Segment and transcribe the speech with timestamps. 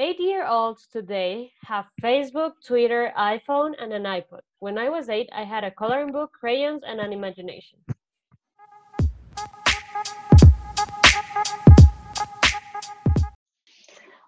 [0.00, 4.42] Eight-year-olds today have Facebook, Twitter, iPhone, and an iPod.
[4.60, 7.80] When I was eight, I had a coloring book, crayons, and an imagination.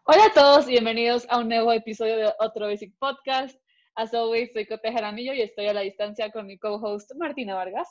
[0.09, 3.55] Hola a todos y bienvenidos a un nuevo episodio de Otro Basic Podcast.
[3.97, 7.87] As always, soy Cote Jaramillo y estoy a la distancia con mi co-host Martina Vargas.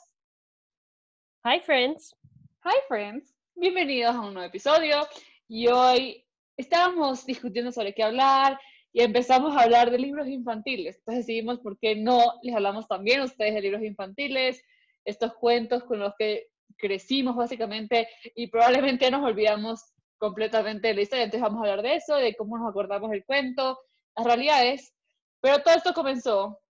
[1.46, 2.14] Hi, friends.
[2.62, 3.34] Hi, friends.
[3.54, 5.08] Bienvenidos a un nuevo episodio.
[5.48, 6.26] Y hoy
[6.60, 8.58] estábamos discutiendo sobre qué hablar
[8.92, 10.98] y empezamos a hablar de libros infantiles.
[10.98, 14.62] Entonces decidimos por qué no les hablamos también a ustedes de libros infantiles,
[15.04, 21.24] estos cuentos con los que crecimos básicamente y probablemente nos olvidamos completamente de la historia.
[21.24, 23.78] Entonces vamos a hablar de eso, de cómo nos acordamos del cuento,
[24.16, 24.92] las realidades.
[25.40, 26.60] Pero todo esto comenzó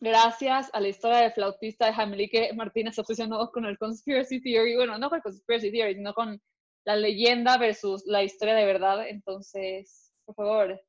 [0.00, 4.40] gracias a la historia del flautista de Hamley que Martina se obsesionó con el conspiracy
[4.40, 6.40] theory, bueno, no con el conspiracy theory, sino con
[6.88, 9.06] la leyenda versus la historia de verdad.
[9.06, 10.80] Entonces, por favor,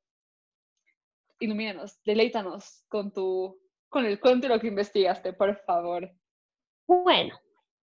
[1.40, 6.10] ilumínanos, deleítanos con tu, con el cuento y lo que investigaste, por favor.
[6.86, 7.38] Bueno,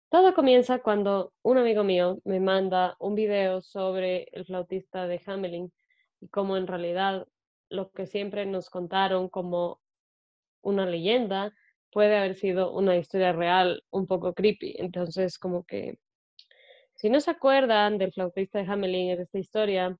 [0.09, 5.71] todo comienza cuando un amigo mío me manda un video sobre el flautista de Hamelin
[6.19, 7.27] y cómo en realidad
[7.69, 9.81] lo que siempre nos contaron como
[10.63, 11.53] una leyenda
[11.91, 14.77] puede haber sido una historia real un poco creepy.
[14.79, 15.99] Entonces, como que
[16.99, 19.97] si no se acuerdan del flautista de Hamelin, es esta historia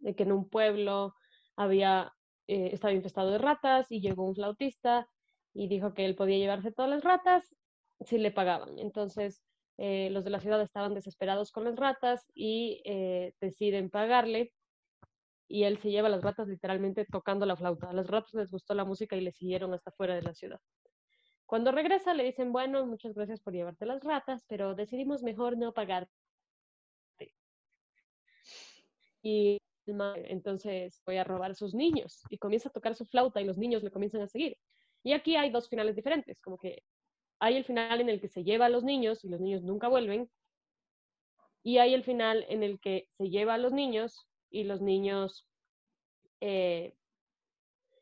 [0.00, 1.14] de que en un pueblo
[1.54, 2.12] había,
[2.48, 5.08] eh, estaba infestado de ratas y llegó un flautista
[5.54, 7.54] y dijo que él podía llevarse todas las ratas
[8.00, 8.80] si le pagaban.
[8.80, 9.44] Entonces,
[9.78, 14.52] eh, los de la ciudad estaban desesperados con las ratas y eh, deciden pagarle
[15.46, 17.90] y él se lleva las ratas literalmente tocando la flauta.
[17.90, 20.58] A las ratas les gustó la música y le siguieron hasta fuera de la ciudad.
[21.52, 25.74] Cuando regresa le dicen, bueno, muchas gracias por llevarte las ratas, pero decidimos mejor no
[25.74, 26.08] pagar.
[29.22, 33.44] Y entonces voy a robar a sus niños y comienza a tocar su flauta y
[33.44, 34.56] los niños le comienzan a seguir.
[35.02, 36.84] Y aquí hay dos finales diferentes, como que
[37.38, 39.88] hay el final en el que se lleva a los niños y los niños nunca
[39.88, 40.30] vuelven,
[41.62, 45.46] y hay el final en el que se lleva a los niños y los niños,
[46.40, 46.94] eh,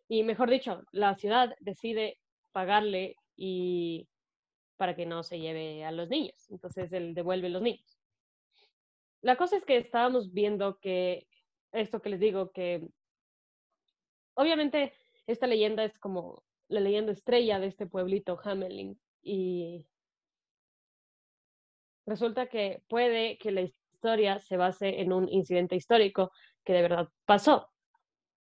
[0.07, 2.21] y mejor dicho, la ciudad decide
[2.53, 4.07] pagarle y
[4.77, 6.51] para que no se lleve a los niños.
[6.51, 7.99] Entonces él devuelve los niños.
[9.23, 11.27] La cosa es que estábamos viendo que
[11.73, 12.87] esto que les digo, que
[14.35, 14.93] obviamente
[15.27, 19.87] esta leyenda es como la leyenda estrella de este pueblito Hamelin y
[22.05, 26.31] resulta que puede que la historia se base en un incidente histórico
[26.63, 27.71] que de verdad pasó.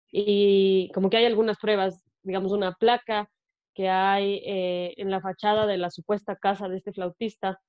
[0.09, 3.29] Y como que hay algunas pruebas, digamos una placa
[3.77, 7.61] que hay eh, en la fachada de la supuesta casa de este flautista,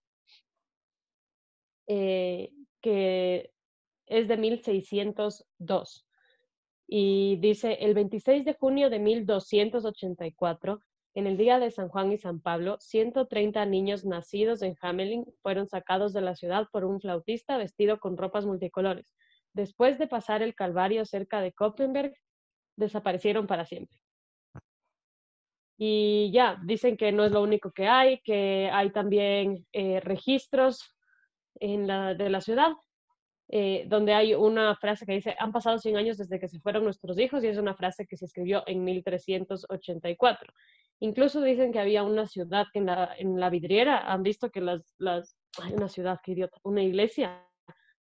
[1.87, 3.51] eh, que
[4.07, 6.07] es de 1602.
[6.87, 10.81] Y dice, el 26 de junio de 1284,
[11.13, 15.69] en el día de San Juan y San Pablo, 130 niños nacidos en Hamelin fueron
[15.69, 19.13] sacados de la ciudad por un flautista vestido con ropas multicolores.
[19.53, 22.15] Después de pasar el Calvario cerca de Koppenberg,
[22.77, 23.99] desaparecieron para siempre.
[25.81, 30.97] Y ya, dicen que no es lo único que hay, que hay también eh, registros
[31.61, 32.73] en la, de la ciudad,
[33.49, 36.83] eh, donde hay una frase que dice, han pasado 100 años desde que se fueron
[36.83, 40.53] nuestros hijos, y es una frase que se escribió en 1384.
[41.01, 44.61] Incluso dicen que había una ciudad que en la, en la vidriera, han visto que
[44.61, 47.47] las, las, hay una ciudad, qué idiota, una iglesia,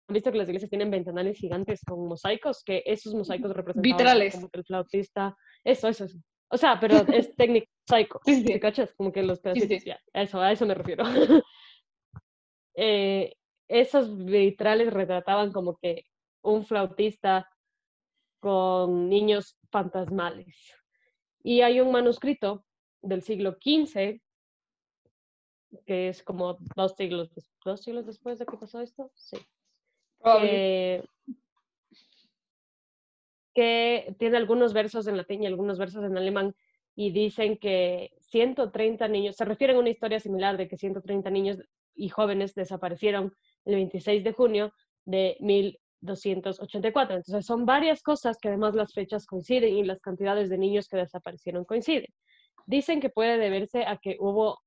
[0.07, 4.34] han visto que las iglesias tienen ventanales gigantes con mosaicos, que esos mosaicos representan Vitrales.
[4.34, 6.18] como que el flautista, eso, eso, eso.
[6.50, 8.20] O sea, pero es técnico psycho.
[8.26, 8.46] Sí, sí.
[8.46, 8.94] ¿Te cachas?
[8.94, 9.82] Como que los pedacitos.
[9.82, 9.90] sí.
[9.90, 11.04] ya, a eso, a eso me refiero.
[12.82, 13.34] Eh,
[13.68, 16.06] esos vitrales retrataban como que
[16.42, 17.50] un flautista
[18.40, 20.56] con niños fantasmales.
[21.44, 22.66] Y hay un manuscrito
[23.02, 24.22] del siglo XV,
[25.86, 27.31] que es como dos siglos,
[27.66, 29.12] dos siglos después de que pasó esto.
[29.13, 29.38] Sí.
[30.42, 31.04] Eh,
[33.54, 36.56] que tiene algunos versos en latín y algunos versos en alemán
[36.96, 41.57] y dicen que 130 niños, se refieren a una historia similar de que 130 niños
[41.96, 43.34] y jóvenes desaparecieron
[43.66, 44.74] el 26 de junio
[45.06, 47.16] de 1284.
[47.16, 50.98] Entonces son varias cosas que además las fechas coinciden y las cantidades de niños que
[50.98, 52.07] desaparecieron coinciden.
[52.66, 54.60] Dicen que puede deberse a que hubo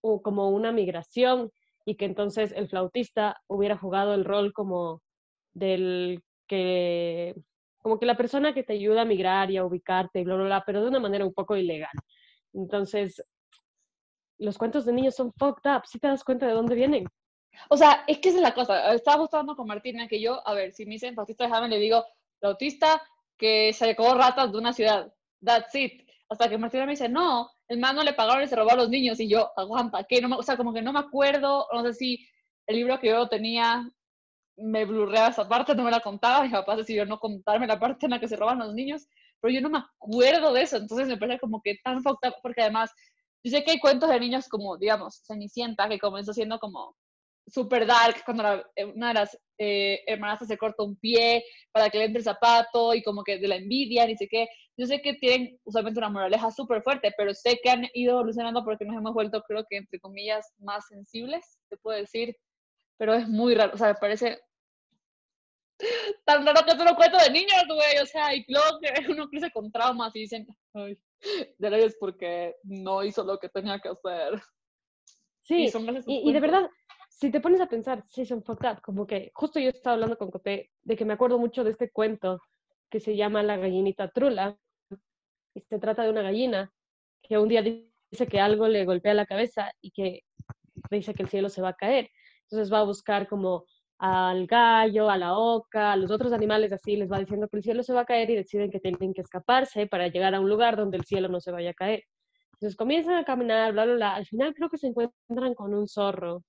[0.00, 1.50] como una migración
[1.84, 5.02] y que entonces el flautista hubiera jugado el rol como
[5.54, 7.34] del que
[7.86, 10.44] como que la persona que te ayuda a migrar y a ubicarte y bla, bla,
[10.46, 11.92] bla, pero de una manera un poco ilegal.
[12.52, 13.24] Entonces,
[14.38, 17.06] los cuentos de niños son fucked up, si te das cuenta de dónde vienen.
[17.70, 18.92] O sea, es que esa es la cosa.
[18.92, 21.78] Estaba hablando con Martina que yo, a ver, si me dicen Flautista de Hamelin, le
[21.78, 22.04] digo,
[22.40, 23.00] el autista
[23.38, 25.14] que se sacó ratas de una ciudad.
[25.40, 26.10] That's it.
[26.28, 28.76] Hasta que Martina me dice, no, el man no le pagaron y se robó a
[28.78, 29.20] los niños.
[29.20, 31.94] Y yo, aguanta, que no me, o sea, como que no me acuerdo, no sé
[31.94, 32.28] si
[32.66, 33.88] el libro que yo tenía
[34.56, 38.06] me blurreaba esa parte, no me la contaba, mis papás decidieron no contarme la parte
[38.06, 39.06] en la que se roban los niños,
[39.40, 42.62] pero yo no me acuerdo de eso, entonces me parece como que tan fucked porque
[42.62, 42.90] además,
[43.44, 46.96] yo sé que hay cuentos de niños como, digamos, Cenicienta, que comenzó siendo como
[47.46, 50.04] super dark, cuando eh, una de las eh,
[50.46, 53.56] se corta un pie para que le entre el zapato y como que de la
[53.56, 54.48] envidia, ni sé qué.
[54.76, 58.64] Yo sé que tienen usualmente una moraleja súper fuerte, pero sé que han ido evolucionando
[58.64, 62.36] porque nos hemos vuelto, creo que, entre comillas, más sensibles, te puedo decir.
[62.98, 64.40] Pero es muy raro, o sea, me parece
[66.24, 67.98] tan raro que es un cuento de niños, güey.
[68.02, 70.98] O sea, y luego que uno crece con traumas y dicen, ay,
[71.58, 74.40] de es porque no hizo lo que tenía que hacer.
[75.42, 75.70] Sí,
[76.06, 76.68] y, y de verdad,
[77.08, 80.30] si te pones a pensar, sí, son fucked como que justo yo estaba hablando con
[80.30, 82.40] Coté de que me acuerdo mucho de este cuento
[82.90, 84.58] que se llama La gallinita trula,
[85.54, 86.72] y se trata de una gallina
[87.22, 90.24] que un día dice que algo le golpea la cabeza y que
[90.90, 92.10] dice que el cielo se va a caer.
[92.50, 93.64] Entonces va a buscar como
[93.98, 97.62] al gallo, a la oca, a los otros animales así, les va diciendo que el
[97.62, 100.48] cielo se va a caer y deciden que tienen que escaparse para llegar a un
[100.48, 102.02] lugar donde el cielo no se vaya a caer.
[102.54, 104.14] Entonces comienzan a caminar, bla, bla, bla.
[104.14, 106.42] Al final creo que se encuentran con un zorro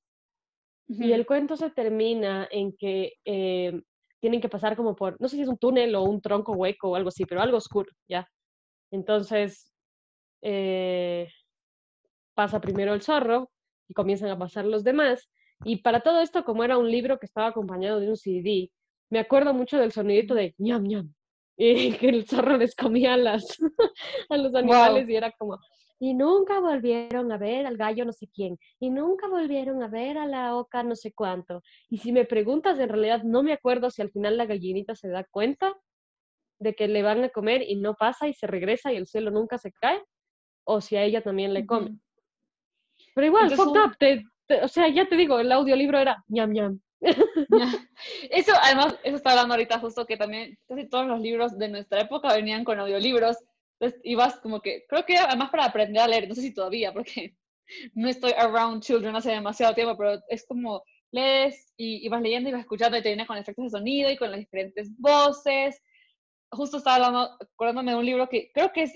[0.87, 3.81] y el cuento se termina en que eh,
[4.19, 6.91] tienen que pasar como por, no sé si es un túnel o un tronco hueco
[6.91, 8.27] o algo así, pero algo oscuro, ¿ya?
[8.91, 9.73] Entonces,
[10.41, 11.27] eh,
[12.33, 13.51] pasa primero el zorro
[13.89, 15.29] y comienzan a pasar los demás.
[15.63, 18.71] Y para todo esto, como era un libro que estaba acompañado de un CD,
[19.09, 21.13] me acuerdo mucho del sonidito de ñam ñam,
[21.57, 23.57] y que el zorro les comía a, las,
[24.29, 25.57] a los animales y era como,
[25.99, 30.17] y nunca volvieron a ver al gallo no sé quién, y nunca volvieron a ver
[30.17, 31.61] a la oca no sé cuánto.
[31.89, 35.09] Y si me preguntas, en realidad no me acuerdo si al final la gallinita se
[35.09, 35.75] da cuenta
[36.59, 39.31] de que le van a comer y no pasa y se regresa y el cielo
[39.31, 40.03] nunca se cae,
[40.63, 41.97] o si a ella también le come.
[43.15, 43.97] Pero igual, fucked up,
[44.63, 46.79] o sea, ya te digo, el audiolibro era ñam ñam.
[48.31, 52.01] Eso, además, eso está hablando ahorita justo que también casi todos los libros de nuestra
[52.01, 53.37] época venían con audiolibros
[53.79, 56.93] entonces ibas como que, creo que además para aprender a leer, no sé si todavía,
[56.93, 57.35] porque
[57.93, 62.49] no estoy around children hace demasiado tiempo, pero es como lees y, ibas vas leyendo
[62.49, 65.81] y vas escuchando y te viene con efectos de sonido y con las diferentes voces.
[66.51, 68.93] Justo estaba hablando, acordándome de un libro que creo que es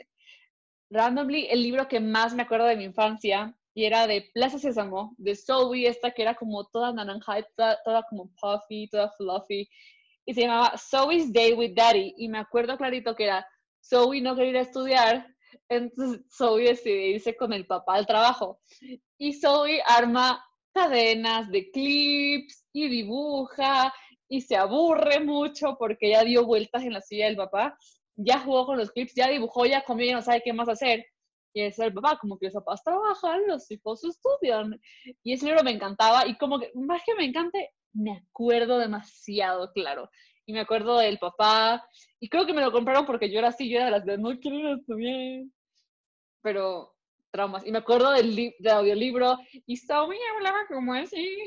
[0.89, 5.15] randomly el libro que más me acuerdo de mi infancia y era de Plaza Sésamo,
[5.17, 9.69] de Zoe, esta que era como toda naranja, toda, toda como puffy, toda fluffy,
[10.25, 13.47] y se llamaba Zoe's Day with Daddy, y me acuerdo clarito que era
[13.83, 15.27] Zoe no quería estudiar,
[15.69, 18.59] entonces Zoe decide irse con el papá al trabajo.
[19.17, 23.93] Y Zoe arma cadenas de clips y dibuja
[24.29, 27.77] y se aburre mucho porque ya dio vueltas en la silla del papá,
[28.15, 31.05] ya jugó con los clips, ya dibujó, ya comió y no sabe qué más hacer.
[31.53, 34.79] Y es el papá, como que los papás trabajan, los hijos estudian.
[35.23, 39.71] Y ese libro me encantaba y como que, más que me encante, me acuerdo demasiado
[39.73, 40.09] claro
[40.45, 41.87] y me acuerdo del papá,
[42.19, 44.17] y creo que me lo compraron porque yo era así, yo era de las de
[44.17, 45.45] no quiero estudiar,
[46.41, 46.93] pero
[47.31, 47.65] traumas.
[47.65, 51.37] Y me acuerdo del, del audiolibro, y Zoe hablaba como así,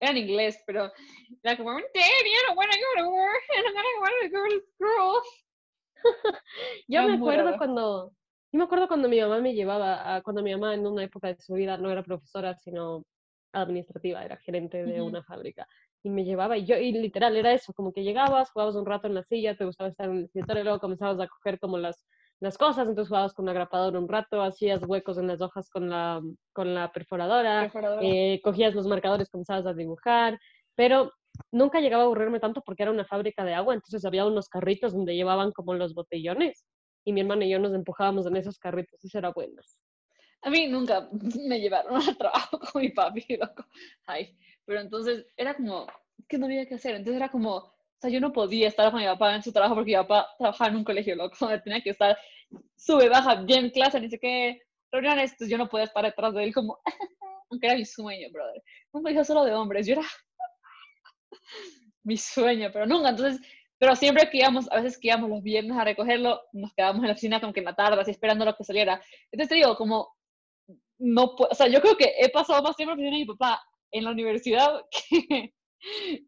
[0.00, 0.90] era en inglés, pero
[1.42, 4.48] era como, Daddy, I don't want to go to work, I don't want to go
[4.48, 5.22] to school.
[6.88, 8.12] yo me acuerdo cuando,
[8.52, 11.28] yo me acuerdo cuando mi mamá me llevaba, a, cuando mi mamá en una época
[11.28, 13.04] de su vida no era profesora, sino
[13.52, 15.66] administrativa, era gerente de una fábrica
[16.02, 19.06] y me llevaba y yo, y literal era eso, como que llegabas, jugabas un rato
[19.06, 21.78] en la silla, te gustaba estar en el escritorio, y luego comenzabas a coger como
[21.78, 22.06] las,
[22.40, 25.90] las cosas, entonces jugabas con la grapadora un rato, hacías huecos en las hojas con
[25.90, 27.70] la, con la perforadora,
[28.02, 30.38] Eh, cogías los marcadores, comenzabas a dibujar,
[30.74, 31.12] pero
[31.52, 34.94] nunca llegaba a aburrirme tanto porque era una fábrica de agua, entonces había unos carritos
[34.94, 36.66] donde llevaban como los botellones
[37.04, 39.60] y mi hermana y yo nos empujábamos en esos carritos, eso era bueno.
[40.42, 41.08] A mí nunca
[41.48, 43.64] me llevaron al trabajo con mi papi, loco.
[44.06, 45.86] Ay, pero entonces era como
[46.28, 46.94] que no había que hacer.
[46.94, 49.74] Entonces era como, o sea, yo no podía estar con mi papá en su trabajo
[49.74, 52.16] porque mi papá trabajaba en un colegio loco, tenía que estar,
[52.76, 56.44] sube, baja, bien clase, ni sé qué, reuniones, entonces yo no podía estar detrás de
[56.44, 56.78] él como,
[57.50, 58.62] aunque era mi sueño, brother.
[58.92, 60.02] Un colegio solo de hombres, yo era
[62.04, 63.40] mi sueño, pero nunca, entonces,
[63.80, 67.06] pero siempre que íbamos, a veces que íbamos los viernes a recogerlo, nos quedábamos en
[67.06, 69.00] la oficina como que en la tarde, así esperando lo que saliera.
[69.32, 70.14] Entonces te digo, como,
[70.98, 73.62] no puedo, o sea, yo creo que he pasado más tiempo que tiene mi papá
[73.90, 75.54] en la universidad que,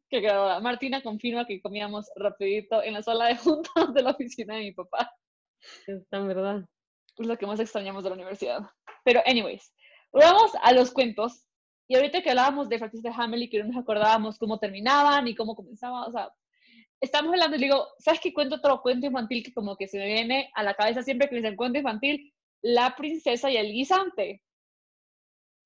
[0.08, 0.60] que graduada.
[0.60, 4.72] Martina confirma que comíamos rapidito en la sala de juntas de la oficina de mi
[4.72, 5.12] papá.
[5.86, 6.64] Está en verdad.
[7.18, 8.60] Es lo que más extrañamos de la universidad.
[9.04, 9.74] Pero, anyways,
[10.10, 11.44] vamos a los cuentos.
[11.86, 15.34] Y ahorita que hablábamos de Francis de Hamley, que no nos acordábamos cómo terminaban y
[15.34, 16.32] cómo comenzaban, o sea,
[17.02, 20.06] estamos hablando y digo, ¿sabes qué cuento otro cuento infantil que como que se me
[20.06, 22.32] viene a la cabeza siempre que me dicen cuento infantil?
[22.62, 24.42] La princesa y el guisante.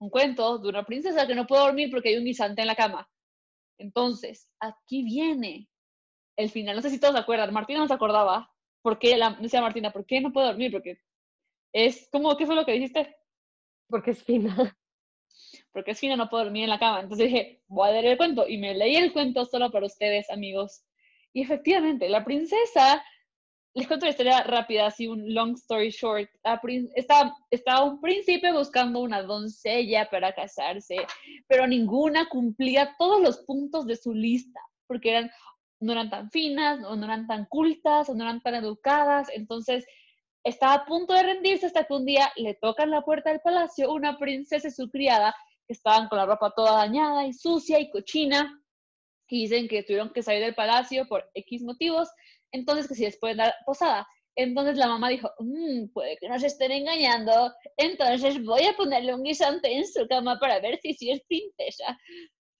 [0.00, 2.74] Un cuento de una princesa que no puede dormir porque hay un guisante en la
[2.74, 3.08] cama.
[3.78, 5.68] Entonces, aquí viene
[6.36, 6.76] el final.
[6.76, 7.52] No sé si todos se acuerdan.
[7.52, 8.50] Martina no se acordaba.
[8.82, 9.16] ¿Por qué?
[9.16, 10.72] La, decía Martina, ¿por qué no puede dormir?
[10.72, 10.98] Porque
[11.72, 13.14] es como, ¿qué fue lo que dijiste?
[13.88, 14.56] Porque es fina.
[15.72, 17.00] Porque es fina, no puedo dormir en la cama.
[17.00, 18.48] Entonces dije, voy a leer el cuento.
[18.48, 20.82] Y me leí el cuento solo para ustedes, amigos.
[21.36, 23.04] Y efectivamente, la princesa,
[23.74, 26.30] les cuento la historia rápida, así un long story short.
[26.94, 30.96] Estaba, un príncipe buscando una doncella para casarse,
[31.46, 35.30] pero ninguna cumplía todos los puntos de su lista, porque eran,
[35.78, 39.28] no eran tan finas, o no eran tan cultas, o no eran tan educadas.
[39.34, 39.84] Entonces,
[40.42, 43.92] estaba a punto de rendirse hasta que un día le tocan la puerta del palacio
[43.92, 47.90] una princesa y su criada que estaban con la ropa toda dañada y sucia y
[47.90, 48.58] cochina
[49.28, 52.08] que dicen que tuvieron que salir del palacio por X motivos,
[52.52, 54.06] entonces que si les pueden dar posada.
[54.36, 59.22] Entonces la mamá dijo, mm, puede que nos estén engañando, entonces voy a ponerle un
[59.22, 61.98] guisante en su cama para ver si sí es princesa.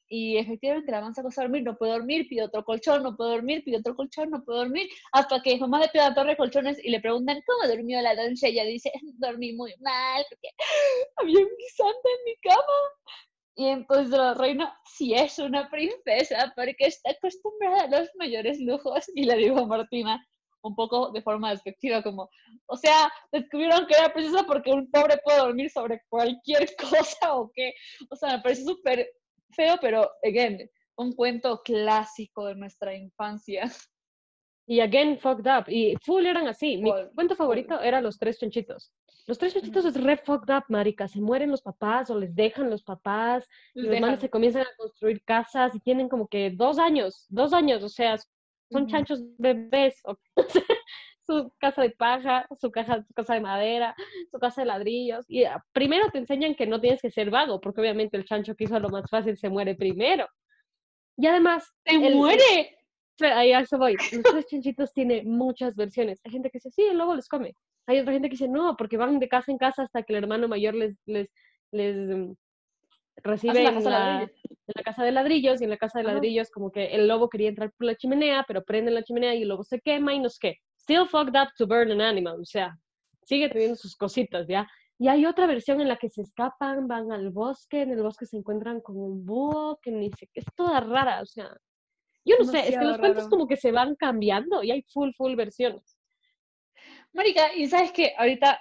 [0.09, 3.65] Y efectivamente la avanza a dormir, no puede dormir, pide otro colchón, no puede dormir,
[3.65, 6.91] pide otro colchón, no puede dormir, hasta que mamá le pide a torre colchones y
[6.91, 8.65] le preguntan, ¿cómo durmió la doncella?
[8.65, 10.49] Dice, dormí muy mal porque
[11.17, 12.79] había un guisante en mi cama.
[13.57, 19.11] Y entonces la reina sí es una princesa porque está acostumbrada a los mayores lujos.
[19.15, 20.23] Y le digo a Martina,
[20.63, 22.29] un poco de forma despectiva, como,
[22.67, 27.51] o sea, descubrieron que era princesa porque un pobre puede dormir sobre cualquier cosa o
[27.55, 27.73] qué.
[28.11, 29.09] O sea, me parece súper
[29.53, 33.71] feo, pero, again, un cuento clásico de nuestra infancia.
[34.67, 35.65] Y again, fucked up.
[35.69, 36.77] Y full eran así.
[36.77, 38.93] Mi cuento favorito era Los Tres Chanchitos.
[39.27, 41.09] Los tres chanchitos es re fucked up, marica.
[41.09, 43.47] Se mueren los papás o les dejan los papás.
[43.75, 47.53] y los manes se comienzan a construir casas y tienen como que dos años, dos
[47.53, 48.17] años, o sea,
[48.71, 50.01] son chanchos bebés.
[51.27, 53.95] su casa de paja, su casa, su casa de madera,
[54.31, 55.25] su casa de ladrillos.
[55.29, 58.55] Y ah, primero te enseñan que no tienes que ser vago, porque obviamente el chancho
[58.55, 60.29] que hizo lo más fácil se muere primero.
[61.17, 61.75] Y además...
[61.85, 62.77] ¡Se muere!
[63.21, 63.97] ahí a eso voy.
[64.13, 66.21] Los tres chanchitos tiene muchas versiones.
[66.25, 67.55] Hay gente que dice, sí, el lobo les come.
[67.87, 70.25] Hay otra gente que dice, no, porque van de casa en casa hasta que el
[70.25, 71.29] hermano mayor les, les,
[71.71, 72.33] les mm,
[73.23, 74.29] recibe en la,
[74.85, 77.73] casa de ladrillos y en la casa de ladrillos como que el lobo quería entrar
[77.73, 80.39] por la chimenea, pero prende la chimenea y el lobo se quema y no sé
[80.41, 80.57] qué.
[80.79, 82.77] Still fucked up to burn an animal, o sea,
[83.23, 84.69] sigue teniendo sus cositas, ¿ya?
[84.99, 88.25] Y hay otra versión en la que se escapan, van al bosque, en el bosque
[88.25, 91.55] se encuentran con un búho, que ni sé, es toda rara, o sea,
[92.25, 95.11] yo no sé, es que los cuentos como que se van cambiando y hay full,
[95.17, 95.96] full versiones.
[97.17, 98.61] Marica, y sabes que ahorita,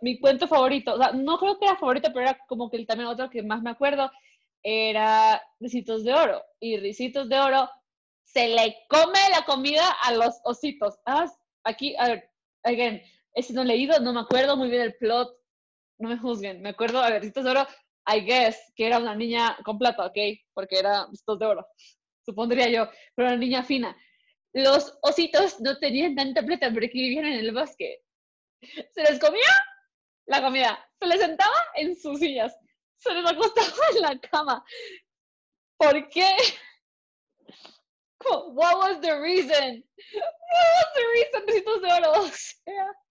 [0.00, 3.08] mi cuento favorito, o sea, no creo que era favorito, pero era como que también
[3.08, 4.10] otro que más me acuerdo,
[4.62, 6.42] era Ricitos de Oro.
[6.60, 7.68] Y Ricitos de Oro
[8.22, 10.98] se le come la comida a los ositos.
[11.04, 11.30] Ah,
[11.62, 12.30] aquí, a ver,
[12.62, 13.02] again,
[13.34, 15.36] ese no he leído, no me acuerdo muy bien el plot,
[15.98, 17.66] no me juzguen, me acuerdo, a ver, Ricitos de Oro,
[18.06, 20.16] I guess, que era una niña con plata, ¿ok?
[20.54, 21.66] Porque era Ricitos de Oro,
[22.24, 23.94] supondría yo, pero una niña fina
[24.54, 28.00] los ositos no tenían tanta plata porque vivían en el bosque.
[28.92, 29.42] Se les comía
[30.26, 32.56] la comida, se les sentaba en sus sillas,
[32.96, 34.64] se les acostaba en la cama.
[35.76, 36.30] ¿Por qué?
[38.26, 39.84] What was the reason?
[40.14, 42.12] What was the reason, Ricitos de oro?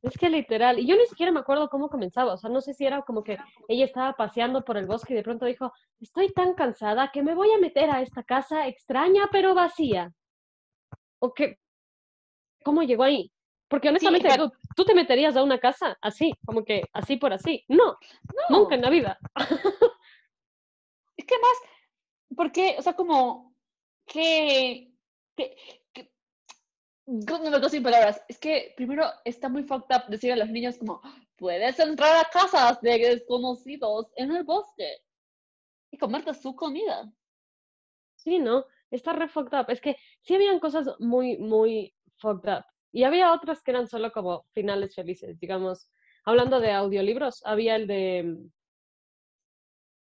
[0.00, 2.72] Es que literal, y yo ni siquiera me acuerdo cómo comenzaba, o sea, no sé
[2.72, 3.36] si era como que
[3.68, 7.34] ella estaba paseando por el bosque y de pronto dijo, estoy tan cansada que me
[7.34, 10.14] voy a meter a esta casa extraña pero vacía.
[11.20, 11.58] ¿O qué?
[12.64, 13.32] ¿Cómo llegó ahí?
[13.68, 14.28] Porque honestamente,
[14.74, 17.64] tú, te meterías a una casa así, como que así por así.
[17.68, 17.98] No,
[18.48, 19.18] nunca en la vida.
[21.16, 21.58] es que más,
[22.34, 23.54] porque, o sea, como
[24.06, 24.90] que,
[25.36, 25.56] que,
[27.06, 28.22] no me quedo sin palabras.
[28.26, 31.02] Es que primero está muy fucked up decir a los niños como,
[31.36, 35.02] puedes entrar a casas de desconocidos en el bosque
[35.90, 37.10] y comerte su comida.
[38.16, 38.64] Sí, ¿no?
[38.90, 39.66] Está re fucked up.
[39.68, 42.64] Es que sí habían cosas muy, muy fucked up.
[42.92, 45.90] Y había otras que eran solo como finales felices, digamos.
[46.24, 48.36] Hablando de audiolibros, había el de...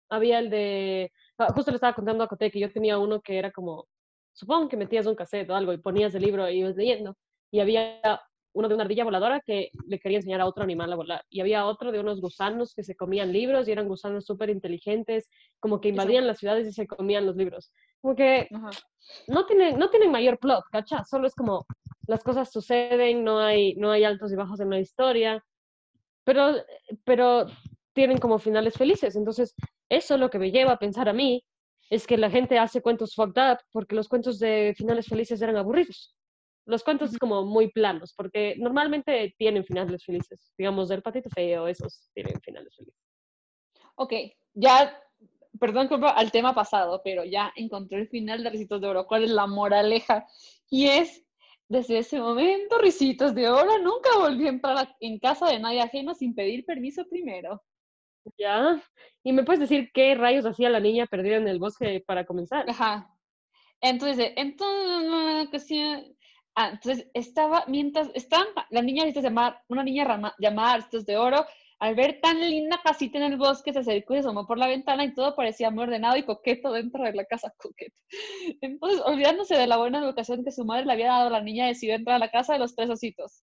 [0.10, 1.12] Había el de...
[1.38, 3.88] Ah, justo le estaba contando a Cote que yo tenía uno que era como...
[4.34, 7.16] Supongo que metías un cassette o algo y ponías el libro y ibas leyendo.
[7.52, 8.02] Y había
[8.54, 11.26] uno de una ardilla voladora que le quería enseñar a otro animal a volar.
[11.30, 15.30] Y había otro de unos gusanos que se comían libros y eran gusanos súper inteligentes,
[15.60, 17.72] como que invadían las ciudades y se comían los libros.
[18.04, 18.50] Como que
[19.28, 21.06] no tienen, no tienen mayor plot, ¿cacha?
[21.06, 21.66] Solo es como
[22.06, 25.42] las cosas suceden, no hay, no hay altos y bajos en la historia,
[26.26, 26.52] pero,
[27.06, 27.46] pero
[27.94, 29.16] tienen como finales felices.
[29.16, 29.56] Entonces,
[29.88, 31.46] eso es lo que me lleva a pensar a mí
[31.90, 35.56] es que la gente hace cuentos fucked up porque los cuentos de finales felices eran
[35.56, 36.14] aburridos.
[36.66, 40.52] Los cuentos como muy planos, porque normalmente tienen finales felices.
[40.58, 43.00] Digamos, del patito feo, esos tienen finales felices.
[43.96, 44.14] Ok,
[44.56, 45.02] ya,
[45.60, 49.06] perdón al tema pasado, pero ya encontré el final de Ricitos de Oro.
[49.08, 50.26] ¿Cuál es la moraleja?
[50.70, 51.24] Y es,
[51.68, 56.14] desde ese momento, Ricitos de Oro nunca volví a entrar en casa de nadie ajeno
[56.16, 57.62] sin pedir permiso primero.
[58.38, 58.82] Ya.
[59.24, 62.70] ¿Y me puedes decir qué rayos hacía la niña perdida en el bosque para comenzar?
[62.70, 63.10] Ajá.
[63.82, 66.16] Entonces, entonces,
[66.56, 71.46] ah, entonces estaba, mientras estaban, la niña, llamar, una niña llamada Aristos de Oro,
[71.84, 74.68] al ver tan linda casita en el bosque, se acercó y se asomó por la
[74.68, 77.94] ventana y todo parecía muy ordenado y coqueto dentro de la casa coqueto.
[78.62, 81.68] Entonces, olvidándose de la buena educación que su madre le había dado a la niña,
[81.68, 83.44] decidió entrar a la casa de los tres ositos.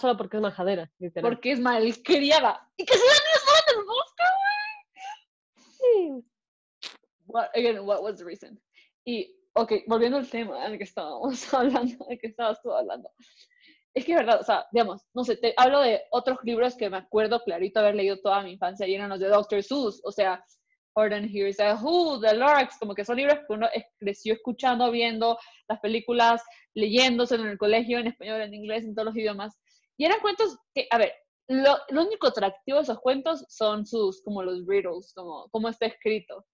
[0.00, 1.28] Solo porque es majadera, literal.
[1.28, 2.70] Porque es malcriada.
[2.76, 3.16] Y que se dan
[3.66, 4.24] en el bosque,
[5.80, 6.22] güey.
[7.26, 8.62] What, again, what was the reason?
[9.04, 13.10] Y, ok, volviendo al tema del que estábamos hablando, de que estabas tú hablando
[13.94, 16.88] es que es verdad, o sea, digamos, no sé, te hablo de otros libros que
[16.88, 19.62] me acuerdo clarito haber leído toda mi infancia y eran los de Dr.
[19.62, 20.44] Seuss, o sea,
[20.94, 23.68] Jordan Here's a Who, The Larks, como que son libros que uno
[23.98, 26.42] creció escuchando, viendo las películas,
[26.74, 29.58] leyéndose en el colegio, en español, en inglés, en todos los idiomas.
[29.96, 31.12] Y eran cuentos que, a ver,
[31.48, 36.44] lo, único atractivo de esos cuentos son sus, como los riddles, como, como está escrito.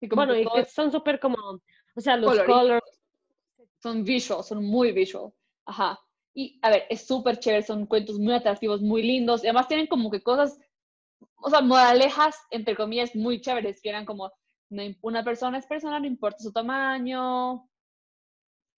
[0.00, 3.00] Y como bueno, y que son súper como, o sea, los colors.
[3.82, 5.32] Son visual, son muy visual.
[5.66, 5.98] Ajá.
[6.34, 9.86] Y, a ver, es súper chévere, son cuentos muy atractivos, muy lindos, y además tienen
[9.86, 10.58] como que cosas,
[11.36, 14.32] o sea, moralejas, entre comillas, muy chéveres, que eran como,
[15.02, 17.68] una persona es persona, no importa su tamaño,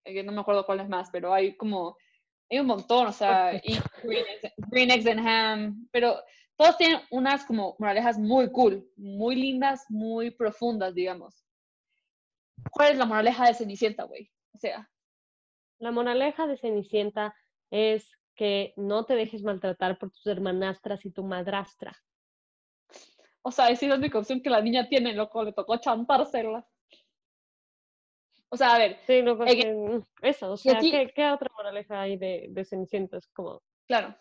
[0.05, 1.97] eh, no me acuerdo cuál es más, pero hay como,
[2.51, 3.79] hay un montón, o sea, y
[4.71, 6.17] Green Eggs, and Ham, pero
[6.57, 11.43] todos tienen unas como moralejas muy cool, muy lindas, muy profundas, digamos.
[12.71, 14.31] ¿Cuál es la moraleja de Cenicienta, güey?
[14.55, 14.91] O sea.
[15.79, 17.35] La moraleja de Cenicienta
[17.71, 21.97] es que no te dejes maltratar por tus hermanastras y tu madrastra.
[23.43, 26.67] O sea, es la única opción que la niña tiene, loco, le tocó chantársela.
[28.49, 28.99] O sea, a ver.
[29.07, 33.27] Sí, no, mm, eso, o sea, ¿qué, otra moraleja hay de, de Cenicientos?
[33.29, 33.63] Como...
[33.87, 34.17] Claro.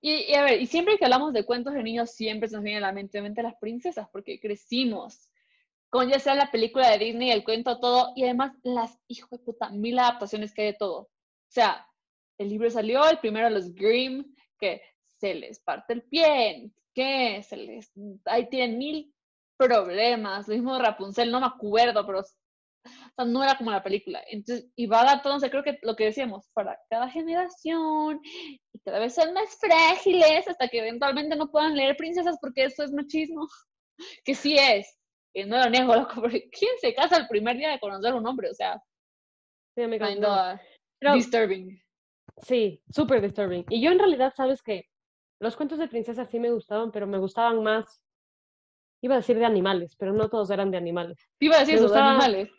[0.00, 2.78] Y, a ver, y siempre que hablamos de cuentos de niños, siempre se nos viene
[2.78, 5.30] a la mente, mente las princesas, porque crecimos
[5.90, 9.38] con ya sea la película de Disney, el cuento, todo, y además las, hijo de
[9.38, 11.00] puta, mil adaptaciones que hay de todo.
[11.00, 11.10] O
[11.50, 11.87] sea,
[12.38, 14.24] el libro salió, el primero los Grimm,
[14.58, 14.82] que
[15.18, 17.92] se les parte el pie, que se les,
[18.24, 19.14] ahí tienen mil
[19.56, 22.22] problemas, lo mismo de Rapunzel, no me acuerdo, pero
[23.26, 24.22] no era como la película.
[24.28, 28.20] Entonces, y va a dar todo, o creo que lo que decíamos, para cada generación,
[28.24, 32.84] y cada vez son más frágiles hasta que eventualmente no puedan leer princesas porque eso
[32.84, 33.48] es machismo,
[34.24, 34.96] que sí es,
[35.34, 38.26] que no lo niego, loco, porque ¿quién se casa el primer día de conocer un
[38.26, 38.50] hombre?
[38.50, 38.80] O sea,
[39.76, 39.98] sí, me
[41.14, 41.80] disturbing.
[42.42, 43.64] Sí, súper disturbing.
[43.68, 44.86] Y yo en realidad, sabes que
[45.40, 48.02] los cuentos de princesas sí me gustaban, pero me gustaban más,
[49.02, 51.18] iba a decir de animales, pero no todos eran de animales.
[51.40, 52.50] Iba a decir de animales.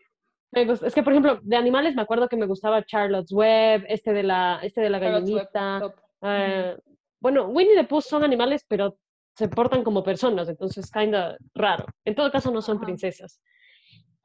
[0.53, 4.23] es que, por ejemplo, de animales me acuerdo que me gustaba Charlotte's Web, este de
[4.23, 5.81] la, este de la gallinita.
[6.21, 6.77] Eh,
[7.19, 8.97] bueno, Winnie the Pooh son animales, pero
[9.35, 11.85] se portan como personas, entonces kinda raro.
[12.05, 13.41] En todo caso no son princesas.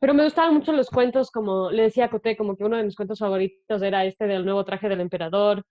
[0.05, 2.83] Pero me gustaban mucho los cuentos, como le decía a Coté, como que uno de
[2.83, 5.65] mis cuentos favoritos era este del nuevo traje del emperador,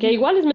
[0.00, 0.46] que igual es,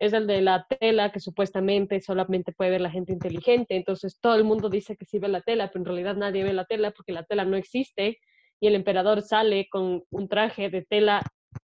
[0.00, 4.34] es el de la tela, que supuestamente solamente puede ver la gente inteligente, entonces todo
[4.34, 6.90] el mundo dice que sí ve la tela, pero en realidad nadie ve la tela
[6.90, 8.18] porque la tela no existe
[8.58, 11.22] y el emperador sale con un traje de tela,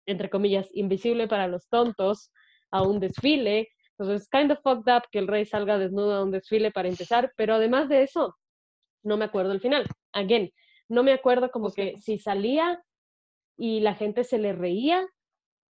[0.06, 2.32] entre comillas, invisible para los tontos
[2.70, 3.68] a un desfile.
[3.98, 7.34] Entonces, kind of fucked up que el rey salga desnudo a un desfile para empezar,
[7.36, 8.34] pero además de eso,
[9.02, 9.84] no me acuerdo el final.
[10.12, 10.50] Again,
[10.90, 12.82] no me acuerdo como que si salía
[13.56, 15.06] y la gente se le reía,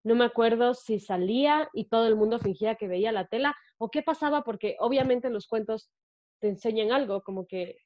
[0.05, 3.91] no me acuerdo si salía y todo el mundo fingía que veía la tela o
[3.91, 5.91] qué pasaba, porque obviamente los cuentos
[6.39, 7.79] te enseñan algo, como que,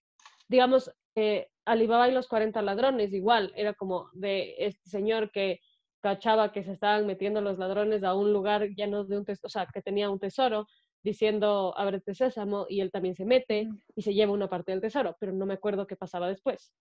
[0.48, 5.60] digamos, eh, Alibaba y los 40 ladrones, igual, era como de este señor que
[6.00, 9.50] cachaba que se estaban metiendo los ladrones a un lugar lleno de un tesoro, o
[9.50, 10.66] sea, que tenía un tesoro,
[11.04, 15.16] diciendo, ábrete sésamo, y él también se mete y se lleva una parte del tesoro,
[15.20, 16.72] pero no me acuerdo qué pasaba después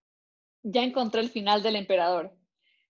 [0.63, 2.35] ya encontré el final del emperador.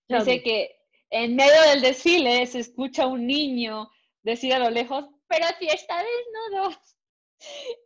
[0.08, 0.76] Dice que
[1.10, 3.90] en medio del desfile se escucha un niño
[4.24, 6.76] decir a lo lejos, pero si está desnudo.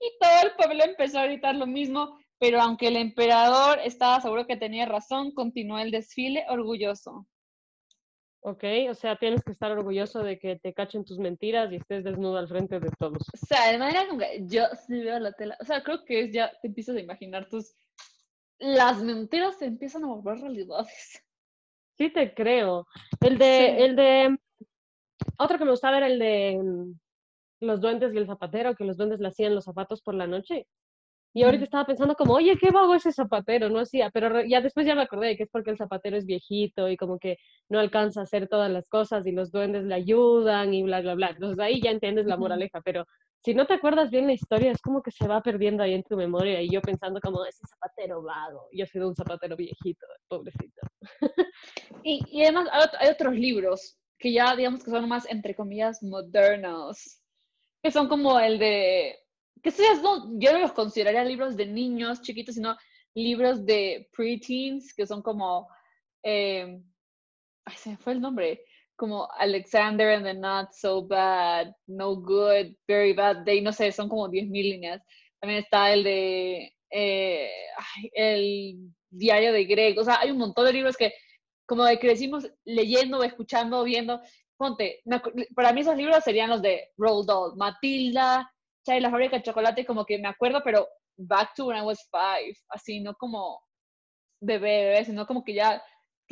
[0.01, 4.47] Y todo el pueblo empezó a gritar lo mismo, pero aunque el emperador estaba seguro
[4.47, 7.27] que tenía razón, continuó el desfile orgulloso.
[8.45, 12.03] Ok, o sea, tienes que estar orgulloso de que te cachen tus mentiras y estés
[12.03, 13.21] desnudo al frente de todos.
[13.31, 16.21] O sea, de manera como que yo sí veo la tela, o sea, creo que
[16.21, 17.73] es ya te empiezas a imaginar tus
[18.63, 21.21] las mentiras se empiezan a volver realidades.
[21.97, 22.87] Sí, te creo.
[23.21, 24.37] El de, el de,
[25.37, 26.93] otro que me gustaba era el de mm,
[27.61, 30.65] los duendes y el zapatero, que los duendes le hacían los zapatos por la noche.
[31.35, 34.85] Y ahorita estaba pensando como, oye, qué vago ese zapatero, no hacía, pero ya después
[34.85, 37.37] ya me acordé que es porque el zapatero es viejito y como que
[37.69, 41.15] no alcanza a hacer todas las cosas y los duendes le ayudan y bla, bla,
[41.15, 41.29] bla.
[41.29, 43.05] Entonces ahí ya entiendes la moraleja, pero
[43.43, 46.03] si no te acuerdas bien la historia, es como que se va perdiendo ahí en
[46.03, 50.05] tu memoria y yo pensando como, ese zapatero vago, yo he sido un zapatero viejito,
[50.27, 50.81] pobrecito.
[52.03, 57.19] y, y además hay otros libros que ya digamos que son más, entre comillas, modernos,
[57.83, 59.19] que son como el de
[59.61, 62.77] que no, yo no los consideraría libros de niños chiquitos, sino
[63.15, 65.67] libros de preteens, que son como,
[66.23, 66.81] eh,
[67.65, 68.65] ay, se me fue el nombre,
[69.03, 74.07] como Alexander and the Not So Bad, No Good, Very Bad Day, no sé, son
[74.07, 75.01] como 10.000 líneas.
[75.41, 77.51] También está el de, eh,
[78.13, 78.77] el
[79.09, 81.11] diario de Greg, o sea, hay un montón de libros que
[81.65, 84.21] como de crecimos leyendo, escuchando, viendo.
[84.55, 85.01] Ponte,
[85.53, 88.49] para mí esos libros serían los de Roald Dahl, Matilda,
[88.85, 90.87] Chay, la fábrica de chocolate, como que me acuerdo, pero
[91.17, 93.61] back to when I was five, así, no como
[94.41, 95.83] de bebé, sino como que ya,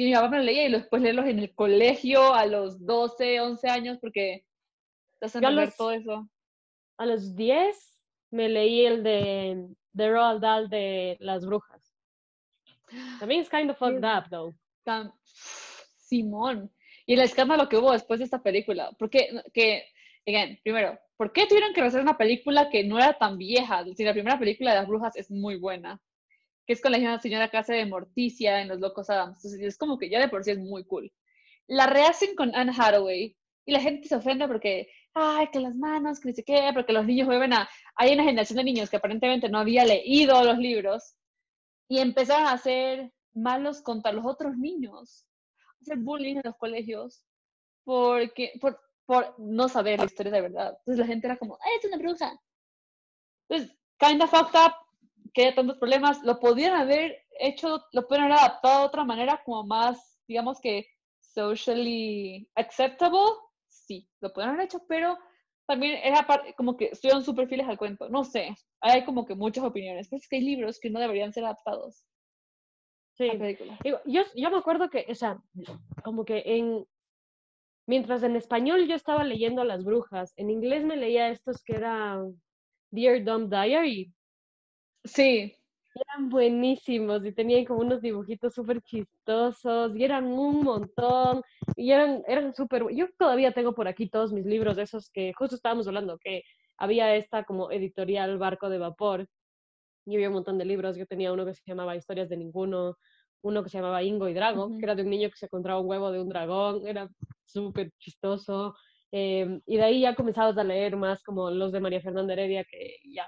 [0.04, 3.70] que mi papá me leía y después leerlos en el colegio a los 12, 11
[3.70, 4.46] años, porque
[5.20, 6.30] te hacen ver todo eso.
[6.98, 8.00] A los 10
[8.32, 11.96] me leí el de, de Roald Dahl de Las Brujas.
[13.20, 14.54] También es kind of fucked up, though.
[15.98, 16.72] Simón.
[17.06, 19.86] Y el escándalo que hubo después de esta película, porque, que,
[20.28, 23.86] again, primero, ¿Por qué tuvieron que hacer una película que no era tan vieja?
[23.96, 26.02] Si la primera película de las brujas es muy buena,
[26.66, 29.38] que es con la señora Casa de Morticia en Los Locos Adams.
[29.38, 31.12] Entonces es como que ya de por sí es muy cool.
[31.68, 36.20] La rehacen con Anne Hathaway y la gente se ofende porque, ay, que las manos,
[36.20, 37.70] que ni sé qué, porque los niños vuelven a...
[37.96, 41.16] Hay una generación de niños que aparentemente no había leído los libros
[41.88, 45.26] y empezaron a hacer malos contra los otros niños,
[45.82, 47.24] hacer bullying en los colegios,
[47.84, 50.78] porque, por, por no saber la historia de verdad.
[50.80, 52.40] Entonces la gente era como, es una bruja!
[53.48, 54.74] Entonces, kinda fucked up,
[55.34, 56.22] que hay tantos problemas.
[56.24, 60.88] Lo podían haber hecho, lo podían haber adaptado de otra manera, como más, digamos que
[61.20, 63.20] socially acceptable.
[63.68, 65.18] Sí, lo podían haber hecho, pero
[65.68, 66.26] también era
[66.58, 68.10] como que estuvieron súper fieles al cuento.
[68.10, 70.08] No sé, hay como que muchas opiniones.
[70.10, 72.06] Pero es que hay libros que no deberían ser adaptados.
[73.18, 73.30] Sí.
[73.84, 75.38] Yo, yo me acuerdo que, o sea,
[76.04, 76.86] como que en,
[77.88, 82.42] Mientras en español yo estaba leyendo Las Brujas, en inglés me leía estos que eran
[82.92, 84.14] Dear Dumb Diary.
[85.04, 85.56] Sí.
[85.94, 91.42] Eran buenísimos y tenían como unos dibujitos súper chistosos y eran un montón
[91.76, 92.86] y eran, eran súper...
[92.96, 96.44] Yo todavía tengo por aquí todos mis libros de esos que justo estábamos hablando, que
[96.78, 99.28] había esta como editorial Barco de Vapor
[100.06, 100.96] y había un montón de libros.
[100.96, 102.98] Yo tenía uno que se llamaba Historias de Ninguno,
[103.42, 105.80] uno que se llamaba Ingo y Drago, que era de un niño que se encontraba
[105.82, 107.10] un huevo de un dragón, era
[107.46, 108.76] súper chistoso.
[109.12, 112.64] Em, y de ahí ya comenzabas a leer más como los de María Fernanda Heredia,
[112.64, 113.28] que ya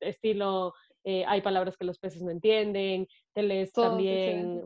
[0.00, 0.74] estilo,
[1.10, 4.62] eh, hay palabras que los peces no entienden, te lees también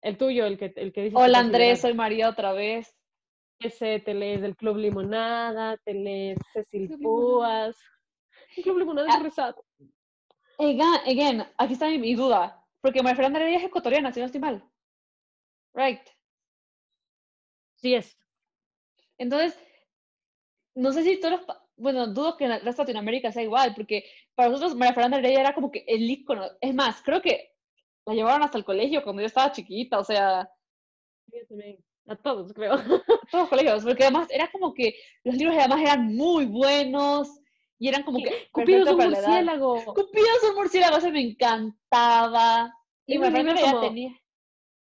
[0.00, 1.14] el tuyo, el que, el que dice...
[1.14, 2.96] Hola Andrés, soy María otra vez.
[3.58, 7.76] Ese, te lees del Club Limonada, te lees Cecil Púas.
[8.56, 9.64] El Club Limonada es ah, rezado.
[10.58, 12.64] Again, aquí está mi duda.
[12.80, 14.66] Porque María Fernanda Heredia es ecuatoriana, si no estoy mal.
[15.74, 16.00] Right.
[17.76, 18.16] Sí es.
[19.18, 19.58] Entonces,
[20.74, 23.74] no sé si todos los, bueno, dudo que en el resto de Latinoamérica sea igual,
[23.74, 26.44] porque para nosotros María Fernanda Heredia era como que el ícono.
[26.60, 27.52] Es más, creo que
[28.06, 30.48] la llevaron hasta el colegio cuando yo estaba chiquita, o sea...
[32.06, 32.74] A todos, creo.
[32.74, 37.40] A todos los colegios, porque además era como que los libros además eran muy buenos,
[37.78, 38.48] y eran como que.
[38.52, 39.84] Cupido es un murciélago.
[39.94, 42.72] Cupido es un murciélago, se me encantaba.
[43.06, 44.12] Y, mi mamá ya tenía.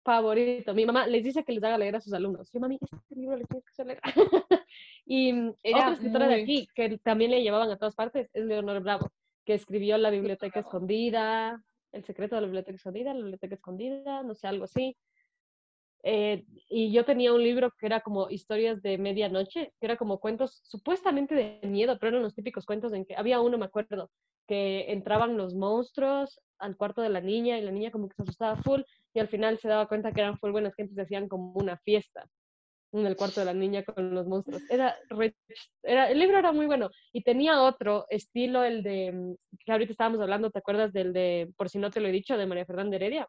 [0.04, 0.74] Favorito.
[0.74, 2.50] Mi mamá les dice que les haga leer a sus alumnos.
[2.52, 4.00] Yo, mami, este libro les tienes que hacer leer.
[5.06, 8.44] y mm, Era otra escritora de aquí que también le llevaban a todas partes es
[8.44, 9.10] Leonor Bravo,
[9.44, 11.62] que escribió La Biblioteca Escondida,
[11.92, 14.96] El secreto de la Biblioteca Escondida, La Biblioteca Escondida, no sé, algo así.
[16.06, 20.20] Eh, y yo tenía un libro que era como historias de medianoche, que era como
[20.20, 24.10] cuentos supuestamente de miedo, pero eran los típicos cuentos en que había uno, me acuerdo,
[24.46, 28.22] que entraban los monstruos al cuarto de la niña y la niña como que se
[28.22, 28.82] asustaba full
[29.14, 31.78] y al final se daba cuenta que eran full buenas gentes y hacían como una
[31.78, 32.28] fiesta
[33.00, 34.62] en el cuarto de la niña con los monstruos.
[34.70, 34.96] Era,
[35.83, 39.92] era, el libro era muy bueno y tenía otro estilo, el de, mm, que ahorita
[39.92, 42.66] estábamos hablando, ¿te acuerdas del de, por si no te lo he dicho, de María
[42.66, 43.28] Fernanda Heredia?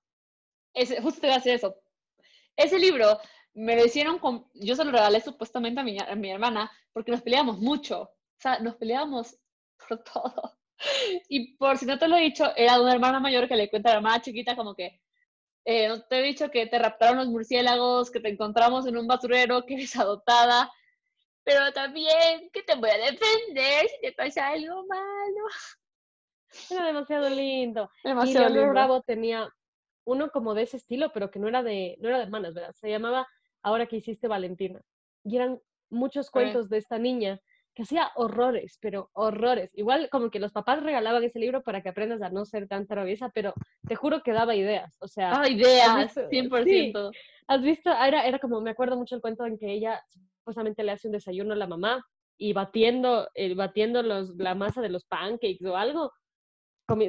[0.74, 1.76] Ese, justo te voy a hacer eso,
[2.56, 3.20] ese libro
[3.54, 7.12] me lo hicieron con, yo se lo regalé supuestamente a mi, a mi hermana porque
[7.12, 9.38] nos peleábamos mucho, o sea, nos peleábamos
[9.88, 10.58] por todo.
[11.30, 13.90] Y por si no te lo he dicho, era una hermana mayor que le cuenta
[13.90, 15.02] a la hermana chiquita como que,
[15.66, 19.66] eh, te he dicho que te raptaron los murciélagos, que te encontramos en un basurero,
[19.66, 20.72] que eres adoptada,
[21.44, 25.48] pero también que te voy a defender si te pasa algo malo.
[26.70, 27.90] Era demasiado lindo.
[28.04, 28.70] Demasiado y lindo.
[28.70, 29.50] Bravo tenía
[30.06, 32.74] uno como de ese estilo, pero que no era de, no era de hermanas, ¿verdad?
[32.74, 33.28] Se llamaba
[33.64, 34.80] Ahora que hiciste Valentina.
[35.24, 37.42] Y eran muchos cuentos de esta niña
[37.76, 39.70] que hacía horrores, pero horrores.
[39.76, 42.88] Igual como que los papás regalaban ese libro para que aprendas a no ser tan
[42.88, 43.54] traviesa, pero
[43.88, 44.96] te juro que daba ideas.
[45.02, 46.30] O sea, Ah, ideas, visto?
[46.30, 47.12] 100%.
[47.48, 47.92] ¿Has visto?
[47.92, 50.02] Era, era como, me acuerdo mucho el cuento en que ella
[50.40, 52.04] supuestamente le hace un desayuno a la mamá
[52.38, 56.14] y batiendo, eh, batiendo los, la masa de los pancakes o algo,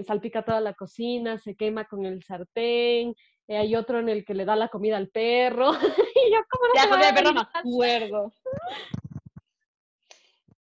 [0.05, 3.15] salpica toda la cocina, se quema con el sartén,
[3.47, 5.71] eh, hay otro en el que le da la comida al perro.
[6.17, 6.87] y yo, ¿cómo no Ya,
[7.33, 8.33] me acuerdo.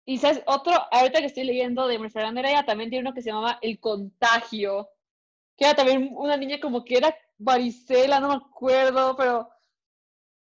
[0.04, 3.30] Y sabes, otro, ahorita que estoy leyendo de Fernanda Heredia, también tiene uno que se
[3.30, 4.88] llamaba El Contagio,
[5.56, 9.48] que era también una niña como que era varicela, no me acuerdo, pero,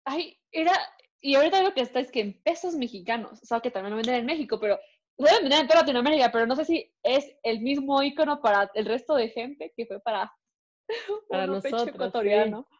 [0.05, 0.73] ay, era,
[1.21, 3.97] y ahorita lo que está es que en pesos mexicanos, o sea, que también lo
[3.97, 4.79] venden en México, pero
[5.19, 8.71] lo deben vender en toda Latinoamérica, pero no sé si es el mismo icono para
[8.75, 10.33] el resto de gente que fue para,
[11.29, 12.67] Para nosotros, ecuatoriano.
[12.69, 12.77] Sí,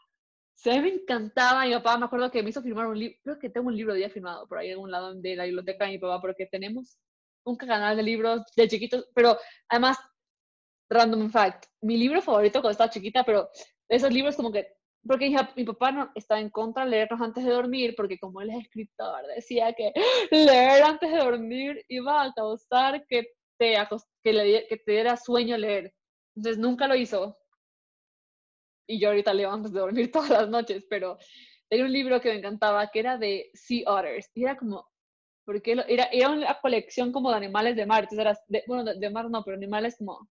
[0.67, 1.65] mí me encantaba.
[1.65, 3.19] Mi papá me acuerdo que me hizo firmar un libro.
[3.23, 5.85] Creo que tengo un libro día firmado por ahí en un lado de la biblioteca
[5.85, 6.99] de mi papá, porque tenemos
[7.45, 9.09] un canal de libros de chiquitos.
[9.15, 9.37] Pero
[9.69, 9.99] además,
[10.91, 13.49] random fact: mi libro favorito cuando estaba chiquita, pero
[13.89, 14.67] esos libros como que.
[15.07, 18.41] Porque mi, mi papá no, estaba en contra de leerlos antes de dormir, porque como
[18.41, 19.93] él es escritor, decía que
[20.31, 23.27] leer antes de dormir iba a causar que
[23.59, 23.77] te,
[24.23, 25.93] que, le que te diera sueño leer.
[26.35, 27.37] Entonces nunca lo hizo
[28.87, 31.19] y yo ahorita leo antes de dormir todas las noches, pero
[31.69, 34.87] tenía un libro que me encantaba que era de Sea Otters y era como,
[35.45, 38.85] porque lo- era, era una colección como de animales de mar, entonces era, de- bueno,
[38.85, 40.29] de, de mar no, pero animales como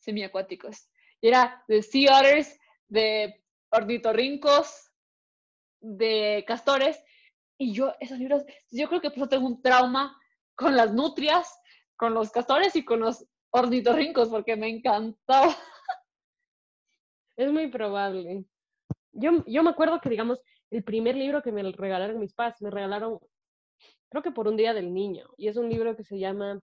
[0.00, 0.88] semiacuáticos.
[1.20, 4.90] Y era de Sea Otters, de ornitorrincos,
[5.80, 6.98] de castores,
[7.58, 10.16] y yo esos libros, yo creo que por eso tengo un trauma
[10.56, 11.48] con las nutrias,
[11.96, 15.56] con los castores y con los ornitorrincos, porque me encantaba.
[17.36, 18.44] Es muy probable.
[19.12, 22.70] Yo, yo me acuerdo que, digamos, el primer libro que me regalaron mis padres, me
[22.70, 23.18] regalaron,
[24.08, 26.60] creo que por un día del niño, y es un libro que se llama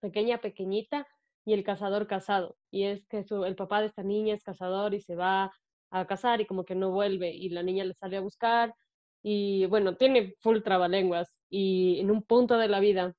[0.00, 1.06] Pequeña Pequeñita
[1.44, 2.56] y el cazador casado.
[2.70, 5.52] Y es que el papá de esta niña es cazador y se va
[5.90, 8.74] a cazar y como que no vuelve, y la niña le sale a buscar,
[9.22, 13.14] y bueno, tiene full trabalenguas, y en un punto de la vida,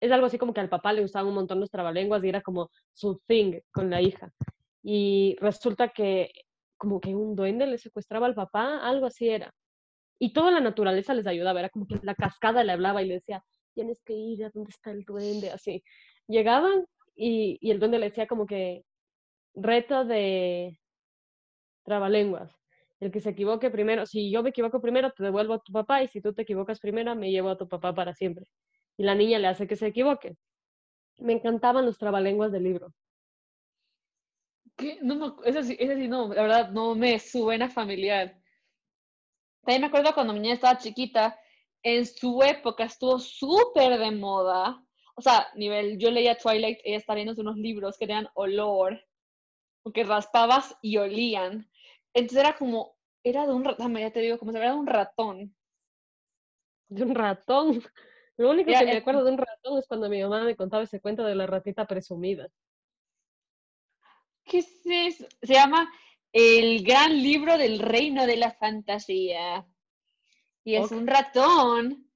[0.00, 2.40] es algo así como que al papá le gustaban un montón los trabalenguas y era
[2.40, 4.32] como su thing con la hija
[4.82, 6.30] y resulta que
[6.76, 9.52] como que un duende le secuestraba al papá, algo así era.
[10.20, 13.14] Y toda la naturaleza les ayudaba, era como que la cascada le hablaba y le
[13.14, 15.82] decía, tienes que ir a donde está el duende, así.
[16.28, 16.86] Llegaban
[17.16, 18.84] y el duende le decía como que
[19.54, 20.78] reto de
[21.84, 22.52] trabalenguas.
[23.00, 26.02] El que se equivoque primero, si yo me equivoco primero, te devuelvo a tu papá
[26.02, 28.46] y si tú te equivocas primero, me llevo a tu papá para siempre.
[28.96, 30.36] Y la niña le hace que se equivoque.
[31.18, 32.92] Me encantaban los trabalenguas del libro.
[34.78, 34.98] ¿Qué?
[35.02, 38.40] No me ese sí, ese sí no, la verdad no me suena familiar.
[39.62, 41.38] También me acuerdo cuando mi niña estaba chiquita,
[41.82, 44.82] en su época estuvo súper de moda.
[45.16, 49.00] O sea, nivel, yo leía Twilight, ella estaba leyendo unos libros que tenían olor,
[49.82, 51.70] porque raspabas y olían.
[52.14, 54.86] Entonces era como, era de un ratón, ya te digo, como si fuera de un
[54.86, 55.56] ratón.
[56.88, 57.82] De un ratón.
[58.36, 60.56] Lo único Era que me el- acuerdo de un ratón es cuando mi mamá me
[60.56, 62.48] contaba ese cuento de la ratita presumida.
[64.48, 65.26] ¿Qué es eso?
[65.42, 65.92] Se llama
[66.32, 69.66] El gran libro del reino de la fantasía.
[70.64, 72.10] Y es un ratón.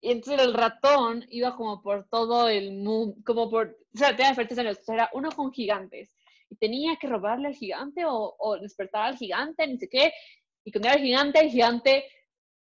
[0.00, 4.30] Y entonces el ratón iba como por todo el mundo, como por, o sea, tenía
[4.30, 4.78] diferentes años.
[4.80, 6.14] O sea, era uno con gigantes.
[6.48, 10.12] Y tenía que robarle al gigante o, o despertar al gigante, ni sé qué.
[10.64, 12.04] Y cuando era el gigante, el gigante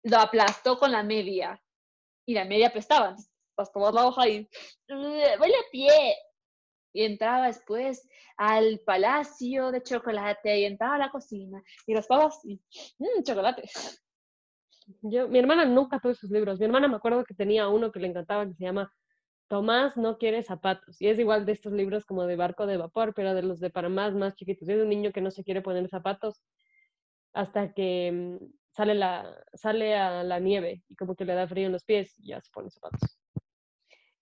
[0.05, 1.63] lo aplastó con la media.
[2.27, 3.11] Y la media apestaba.
[3.11, 4.49] Entonces, Vas tomar la hoja y
[4.89, 6.17] huele a pie.
[6.93, 12.41] Y entraba después al palacio de chocolate y entraba a la cocina y las pavas
[12.45, 12.61] y
[12.99, 13.69] mmm, chocolate.
[15.03, 16.59] Yo, mi hermana nunca tuvo esos libros.
[16.59, 18.93] Mi hermana me acuerdo que tenía uno que le encantaba que se llama
[19.49, 21.01] Tomás no quiere zapatos.
[21.01, 23.71] Y es igual de estos libros como de barco de vapor, pero de los de
[23.71, 24.69] para más, más chiquitos.
[24.69, 26.41] Es un niño que no se quiere poner zapatos
[27.33, 31.67] hasta que mm, sale, la, sale a la nieve y como que le da frío
[31.67, 33.20] en los pies y ya se pone zapatos.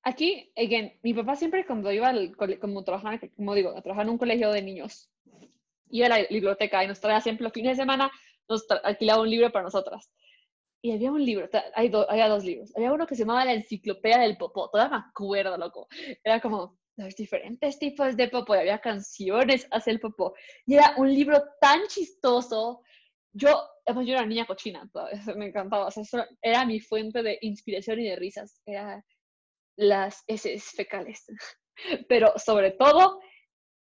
[0.02, 4.12] Aquí, again, mi papá siempre cuando iba al como trabajaba, como digo, a trabajar en
[4.12, 5.10] un colegio de niños,
[5.90, 8.10] iba a la biblioteca y nos traía siempre los fines de semana,
[8.48, 10.10] nos alquilaba un libro para nosotras.
[10.82, 12.72] Y había un libro, hay do- había dos libros.
[12.76, 15.88] Había uno que se llamaba La Enciclopedia del Popó, todavía me acuerdo, loco.
[16.24, 20.34] Era como los diferentes tipos de popó, y había canciones hacia el popó.
[20.66, 22.82] Y era un libro tan chistoso.
[23.32, 23.50] Yo,
[23.88, 24.88] yo era una niña cochina,
[25.36, 25.86] me encantaba.
[25.86, 26.04] O sea,
[26.42, 28.60] era mi fuente de inspiración y de risas.
[28.66, 29.04] Era
[29.78, 31.24] las heces fecales.
[32.08, 33.20] Pero sobre todo,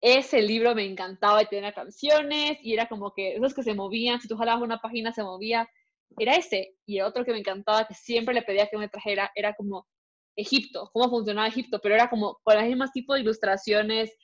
[0.00, 4.20] ese libro me encantaba y tenía canciones y era como que esos que se movían,
[4.20, 5.68] si tú jalabas una página se movía,
[6.18, 6.74] era ese.
[6.86, 9.86] Y otro que me encantaba, que siempre le pedía que me trajera, era como
[10.36, 14.14] Egipto, cómo funcionaba Egipto, pero era como con las mismas tipos de ilustraciones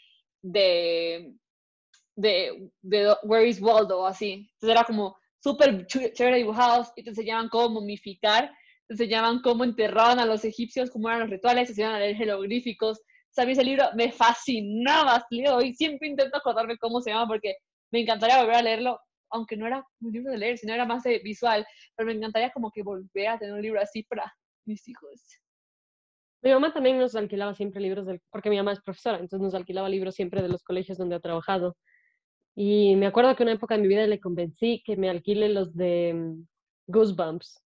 [0.42, 1.34] de,
[2.14, 4.48] de, de Where is Waldo, así.
[4.52, 8.54] Entonces era como súper chévere dibujados y te enseñaban cómo momificar,
[8.88, 13.00] enseñaban cómo enterraban a los egipcios, cómo eran los rituales, enseñaban a leer jeroglíficos,
[13.34, 15.26] sea, ese libro me fascinaba
[15.62, 17.56] y siempre intento acordarme cómo se llama porque
[17.90, 21.02] me encantaría volver a leerlo, aunque no era un libro de leer, sino era más
[21.02, 21.66] de visual,
[21.96, 24.32] pero me encantaría como que volver a tener un libro así para
[24.64, 25.20] mis hijos.
[26.42, 29.88] Mi mamá también nos alquilaba siempre libros, porque mi mamá es profesora, entonces nos alquilaba
[29.88, 31.76] libros siempre de los colegios donde ha trabajado.
[32.54, 35.74] Y me acuerdo que una época en mi vida le convencí que me alquile los
[35.74, 36.46] de mm,
[36.86, 37.63] Goosebumps.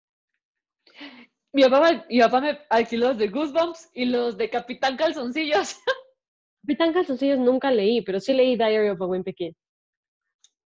[1.53, 5.77] Mi papá, mi papá me alquiló los de Goosebumps y los de Capitán Calzoncillos.
[6.63, 9.53] Capitán Calzoncillos nunca leí, pero sí leí Diary of a Wimpy Kid.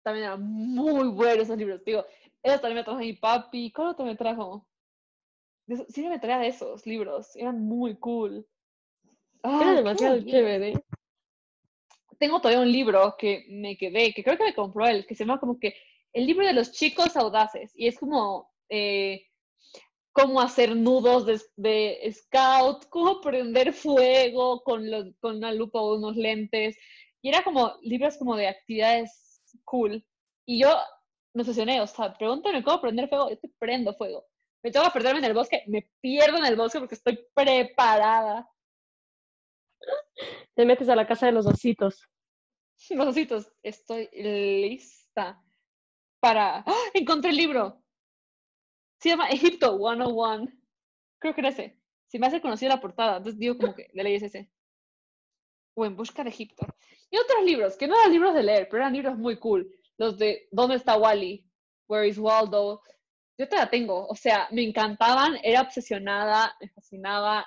[0.03, 1.85] También eran muy buenos esos libros.
[1.85, 2.07] Digo,
[2.43, 3.71] eso también me trajo mi papi.
[3.73, 4.67] ¿Cuál otro me trajo?
[5.89, 7.37] Sí me traía de esos libros.
[7.37, 8.47] Eran muy cool.
[9.43, 10.83] Era demasiado chévere.
[12.19, 15.25] Tengo todavía un libro que me quedé, que creo que me compró él, que se
[15.25, 15.75] llama como que
[16.13, 17.73] El libro de los chicos audaces.
[17.75, 19.30] Y es como eh,
[20.13, 26.17] cómo hacer nudos de, scout, cómo prender fuego con, los, con una lupa o unos
[26.17, 26.77] lentes.
[27.23, 30.05] Y era como libros como de actividades cool.
[30.47, 30.69] Y yo
[31.35, 34.27] me obsesioné, o sea, pregúntame cómo prender fuego, yo te prendo fuego.
[34.63, 38.49] Me tengo que perderme en el bosque, me pierdo en el bosque porque estoy preparada.
[40.55, 42.07] Te metes a la casa de los ositos.
[42.91, 45.43] Los ositos, estoy lista
[46.21, 46.59] para...
[46.67, 46.85] ¡Ah!
[46.95, 47.83] Encontré el libro.
[49.01, 50.47] Se llama Egipto 101.
[51.19, 51.79] Creo que era ese.
[52.07, 54.51] Si me hace conocida la portada, entonces digo como que de leyes ese.
[55.75, 56.67] O En Busca de Egipto.
[57.11, 59.71] Y otros libros, que no eran libros de leer, pero eran libros muy cool.
[59.97, 61.49] Los de ¿Dónde está Wally?
[61.89, 62.83] Where is Waldo?
[63.39, 64.07] Yo te la tengo.
[64.07, 67.47] O sea, me encantaban, era obsesionada, me fascinaba.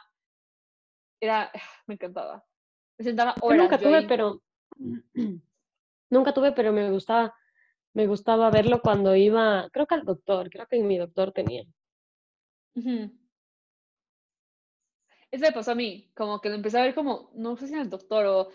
[1.22, 1.52] Era,
[1.88, 2.44] me encantaba.
[2.98, 3.60] Me sentaba horas.
[3.60, 4.42] nunca tuve, pero.
[6.10, 7.36] nunca tuve, pero me gustaba
[7.94, 11.64] me gustaba verlo cuando iba, creo que al doctor, creo que mi doctor tenía.
[15.32, 17.74] Eso me pasó a mí, como que lo empecé a ver como, no sé si
[17.74, 18.50] en el doctor o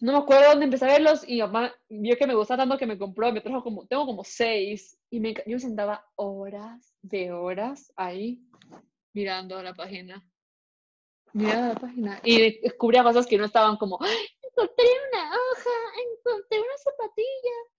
[0.00, 2.76] no me acuerdo dónde empecé a verlos y mi mamá vio que me gustaba tanto
[2.76, 6.96] que me compró me trajo como, tengo como seis y me, yo me sentaba horas
[7.02, 8.42] de horas ahí
[9.12, 10.24] mirando la página.
[11.32, 13.98] Mirando la página y descubría cosas que no estaban como,
[14.42, 15.70] encontré una hoja,
[16.18, 17.71] encontré una zapatilla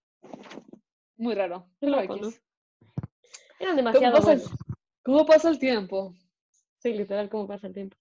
[1.17, 1.67] muy raro.
[3.59, 4.55] Eran demasiado ¿Cómo pasa,
[5.03, 6.15] ¿Cómo pasa el tiempo?
[6.79, 7.95] Sí, literal, ¿cómo pasa el tiempo?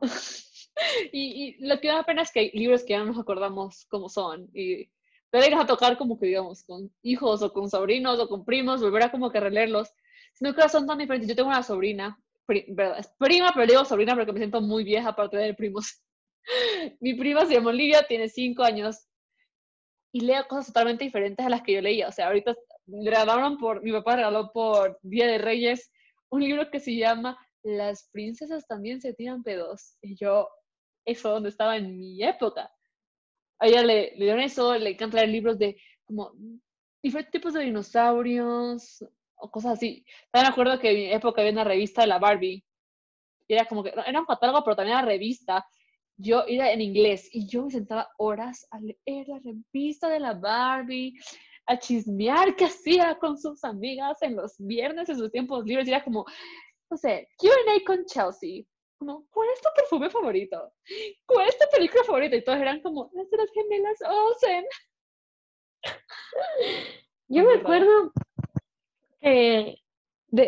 [1.12, 4.08] y, lo que da pena es que hay libros que ya no nos acordamos cómo
[4.08, 4.48] son.
[4.52, 4.86] Y
[5.30, 9.04] te a tocar como que, digamos, con hijos o con sobrinos o con primos, volver
[9.04, 9.92] a como que releerlos.
[10.34, 11.28] Sino que son tan diferentes.
[11.28, 15.36] Yo tengo una sobrina, es prima, pero digo sobrina porque me siento muy vieja aparte
[15.36, 16.02] de primos.
[17.00, 19.08] Mi prima se llama Olivia, tiene cinco años
[20.14, 22.06] y leo cosas totalmente diferentes a las que yo leía.
[22.06, 22.54] O sea, ahorita
[22.86, 25.90] regalaron por, mi papá regaló por Día de Reyes
[26.28, 29.98] un libro que se llama Las princesas también se tiran pedos.
[30.00, 30.48] Y yo,
[31.04, 32.70] eso donde estaba en mi época.
[33.58, 36.32] A ella le, le dieron eso, le encanta leer libros de como
[37.02, 40.06] diferentes tipos de dinosaurios o cosas así.
[40.30, 42.64] También me acuerdo que en mi época había una revista de la Barbie.
[43.48, 45.66] Y era como que, era un catálogo, pero también era revista
[46.16, 50.34] yo era en inglés y yo me sentaba horas a leer la revista de la
[50.34, 51.14] Barbie,
[51.66, 55.86] a chismear qué hacía con sus amigas en los viernes en sus tiempos libres.
[55.86, 56.24] Y era como,
[56.90, 58.64] no sé, QA con Chelsea.
[58.98, 60.72] Como, ¿cuál es tu perfume favorito?
[61.26, 62.36] ¿Cuál es tu película favorita?
[62.36, 64.64] Y todos eran como, las de las gemelas Olsen.
[67.28, 68.12] Yo me acuerdo
[69.20, 69.78] que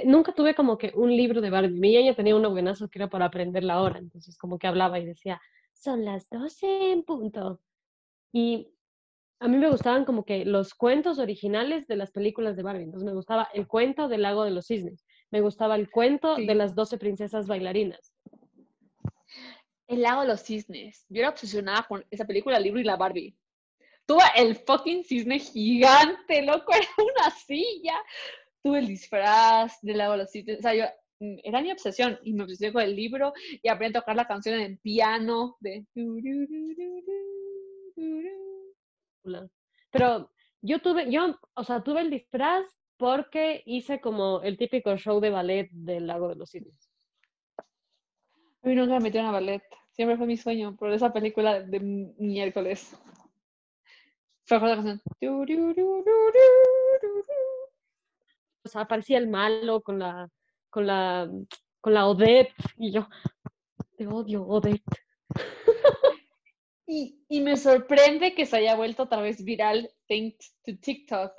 [0.04, 1.78] nunca tuve como que un libro de Barbie.
[1.78, 3.98] Mi ella tenía uno buenazo que era para aprender la hora.
[3.98, 5.40] Entonces, como que hablaba y decía,
[5.78, 7.60] son las 12 en punto.
[8.32, 8.72] Y
[9.38, 12.84] a mí me gustaban como que los cuentos originales de las películas de Barbie.
[12.84, 15.04] Entonces me gustaba el cuento del lago de los cisnes.
[15.30, 18.14] Me gustaba el cuento de las 12 princesas bailarinas.
[19.86, 21.04] El lago de los cisnes.
[21.08, 23.36] Yo era obsesionada con esa película, el libro y la Barbie.
[24.06, 27.96] Tuve el fucking cisne gigante, loco, era una silla.
[28.62, 30.58] Tuve el disfraz del lago de los cisnes.
[30.58, 30.84] O sea, yo
[31.18, 34.60] era mi obsesión y me obsesioné con el libro y aprendí a tocar la canción
[34.60, 35.86] en piano de...
[39.90, 42.64] Pero yo tuve, yo, o sea, tuve el disfraz
[42.96, 46.90] porque hice como el típico show de ballet del Lago de los Cisnes.
[47.58, 49.62] A mí nunca me metieron a ballet.
[49.92, 51.80] Siempre fue mi sueño, por esa película de
[52.18, 52.98] miércoles.
[54.44, 55.00] Fue la canción.
[58.64, 60.28] O sea, aparecía el malo con la,
[60.70, 61.30] con la,
[61.80, 63.08] con la Odette y yo,
[63.96, 64.82] te odio, Odette.
[66.88, 71.32] Y, y, me sorprende que se haya vuelto otra vez viral thanks to TikTok.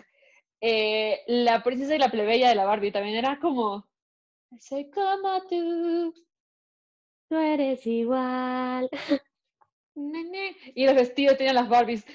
[0.60, 3.88] Eh, la princesa y la plebeya de la Barbie también era como,
[4.60, 6.14] soy como tú,
[7.30, 8.90] no eres igual.
[10.76, 12.06] Y los vestidos tenían las Barbies.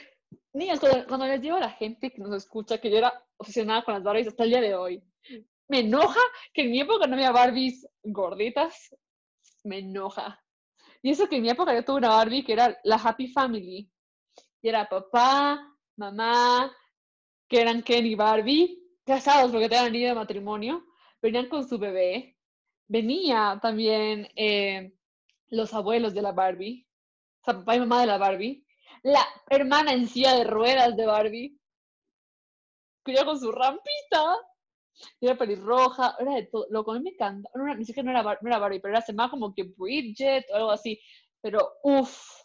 [0.52, 3.94] Niñas, cuando, les digo a la gente que nos escucha que yo era obsesionada con
[3.94, 5.02] las Barbies hasta el día de hoy,
[5.72, 6.20] me enoja
[6.52, 8.94] que en mi época no había Barbies gorditas.
[9.64, 10.38] Me enoja.
[11.00, 13.90] Y eso que en mi época yo tuve una Barbie que era la Happy Family.
[14.60, 15.66] Y era papá,
[15.96, 16.70] mamá,
[17.48, 20.84] que eran Ken y Barbie, casados porque tenían anillo de matrimonio,
[21.22, 22.36] venían con su bebé.
[22.86, 24.92] Venía también eh,
[25.48, 26.86] los abuelos de la Barbie,
[27.40, 28.66] o sea, papá y mamá de la Barbie,
[29.02, 31.58] la hermana en silla de ruedas de Barbie,
[33.04, 34.36] que con su rampita,
[35.20, 38.18] era pelirroja, era de todo, lo que a mí me encanta, no, ni siquiera no
[38.18, 41.00] era, no era Barbie, pero era más como que Bridget o algo así,
[41.40, 42.42] pero uff.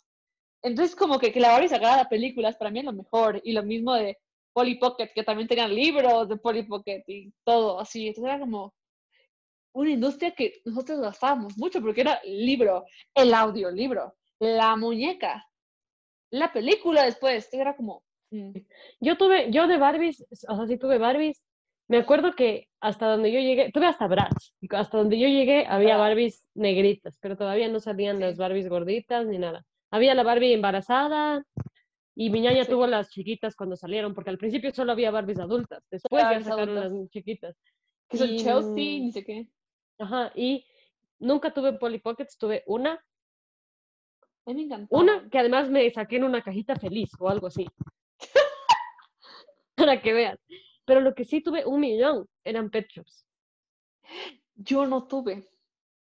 [0.62, 3.64] Entonces como que, que la Barbie sacara películas para mí es lo mejor, y lo
[3.64, 4.18] mismo de
[4.54, 8.74] Polly Pocket, que también tenían libros de Polly Pocket y todo así, entonces era como,
[9.78, 15.48] una industria que nosotros gastábamos mucho porque era libro, el audiolibro, la muñeca,
[16.32, 18.04] la película después, era como...
[18.32, 18.52] Mm.
[19.00, 21.44] Yo tuve, yo de Barbies, o sea, sí tuve Barbies,
[21.88, 25.98] me acuerdo que hasta donde yo llegué, tuve hasta Bratz, hasta donde yo llegué había
[25.98, 29.66] Barbies negritas, pero todavía no salían las Barbies gorditas ni nada.
[29.90, 31.44] Había la Barbie embarazada
[32.14, 35.84] y mi ñaña tuvo las chiquitas cuando salieron, porque al principio solo había Barbies adultas,
[35.90, 37.56] después ya sacaron las chiquitas.
[38.10, 39.48] Que son Chelsea, ni sé qué.
[40.00, 40.66] Ajá, y
[41.20, 42.94] nunca tuve Polly Pockets, tuve una.
[44.46, 44.96] A mí me encantó.
[44.96, 47.66] Una que además me saqué en una cajita feliz o algo así.
[49.76, 50.40] Para que veas.
[50.88, 53.28] Pero lo que sí tuve un millón eran pet shops.
[54.56, 55.50] Yo no tuve.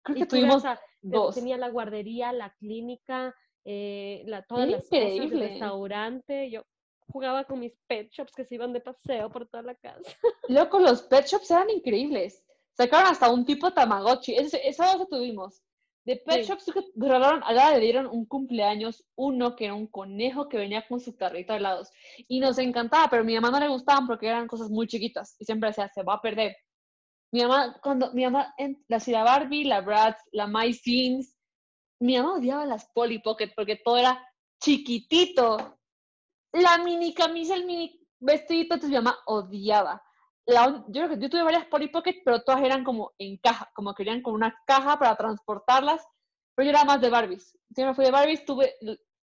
[0.03, 0.63] Creo que tuvimos
[1.03, 1.35] dos.
[1.35, 6.51] Tenía la guardería, la clínica, eh, la, todas las cosas del restaurante.
[6.51, 6.65] Yo
[7.01, 10.01] jugaba con mis pet shops que se iban de paseo por toda la casa.
[10.49, 12.43] Loco, los pet shops eran increíbles.
[12.73, 14.35] Sacaron hasta un tipo Tamagotchi.
[14.35, 15.63] Esa vez tuvimos.
[16.05, 20.49] De Pet Shops regalaron, a la le dieron un cumpleaños, uno que era un conejo
[20.49, 21.91] que venía con su carrito de helados.
[22.27, 25.37] Y nos encantaba, pero a mi mamá no le gustaban porque eran cosas muy chiquitas.
[25.39, 26.57] Y siempre decía, se va a perder.
[27.33, 31.37] Mi mamá, cuando mi mamá, en la ciudad Barbie, la Bratz, la My Scenes,
[32.01, 34.21] mi mamá odiaba las Polly Pocket porque todo era
[34.61, 35.79] chiquitito.
[36.53, 40.03] La mini camisa, el mini vestidito, entonces mi mamá odiaba
[40.47, 43.95] yo creo que yo tuve varias Polly Pocket, pero todas eran como en caja, como
[43.95, 46.05] querían con una caja para transportarlas,
[46.55, 47.57] pero yo era más de Barbies.
[47.75, 48.75] Siempre fui de Barbies, tuve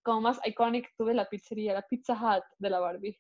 [0.03, 3.19] como más iconic, tuve la pizzería, la Pizza Hut de la Barbie.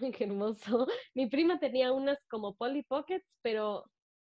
[0.00, 0.86] Ay, qué hermoso.
[1.14, 3.84] Mi prima tenía unas como Polly Pockets, pero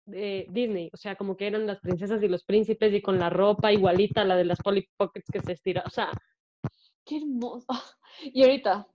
[0.06, 3.30] de Disney, o sea, como que eran las princesas y los príncipes y con la
[3.30, 6.10] ropa igualita a la de las Polly Pockets que se estira, o sea,
[7.04, 7.66] qué hermoso.
[8.22, 8.86] Y ahorita,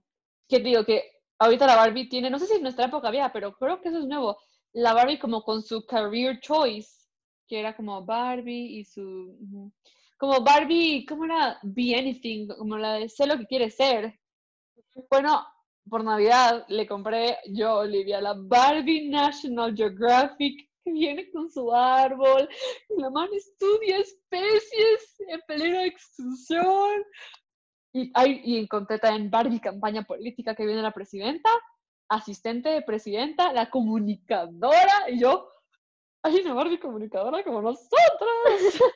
[0.48, 0.82] ¿qué digo?
[0.86, 3.88] Que ahorita la Barbie tiene, no sé si en nuestra época había, pero creo que
[3.88, 4.38] eso es nuevo.
[4.72, 7.08] La Barbie como con su career choice,
[7.48, 9.72] que era como Barbie y su...
[10.16, 11.58] Como Barbie, ¿cómo era?
[11.62, 14.20] Be anything, como la de sé lo que quiere ser.
[15.08, 15.44] Bueno,
[15.88, 22.48] por Navidad le compré yo, Olivia, la Barbie National Geographic que viene con su árbol,
[22.98, 27.04] la mano estudia especies en peligro de extinción,
[27.92, 31.50] y, hay, y encontré también Barbie campaña política que viene la presidenta,
[32.08, 35.48] asistente de presidenta, la comunicadora, y yo,
[36.22, 37.90] hay una Barbie comunicadora como nosotros.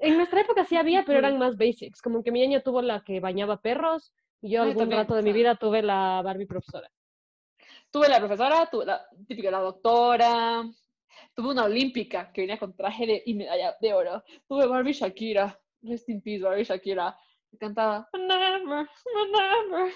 [0.00, 3.02] en nuestra época sí había, pero eran más basics, como que mi niña tuvo la
[3.02, 6.90] que bañaba perros, y yo algún rato de mi vida tuve la Barbie profesora.
[7.90, 10.64] Tuve la profesora, tuve la típica la doctora,
[11.34, 15.58] tuve una olímpica que venía con traje de, y medalla de oro, tuve Barbie Shakira,
[15.82, 17.16] rest in peace Barbie Shakira,
[17.56, 18.88] cantaba Never,
[19.30, 19.92] never.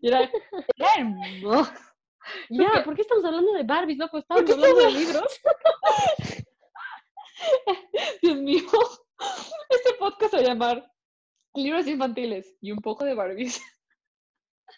[0.00, 0.30] Y era,
[0.98, 1.72] hermoso.
[2.50, 4.18] Ya, ¿por qué estamos hablando de Barbies, loco?
[4.18, 5.40] Estamos hablando de libros.
[8.22, 8.62] Dios mío,
[9.68, 10.92] este podcast se va a llamar
[11.54, 13.60] Libros infantiles y un poco de Barbies.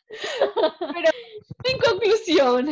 [0.78, 1.10] Pero,
[1.64, 2.68] en conclusión,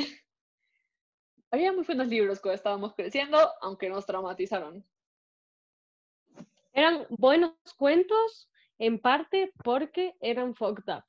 [1.50, 4.84] había muy buenos libros cuando estábamos creciendo, aunque nos traumatizaron.
[6.72, 8.50] Eran buenos cuentos,
[8.82, 11.04] en parte porque eran fucked up,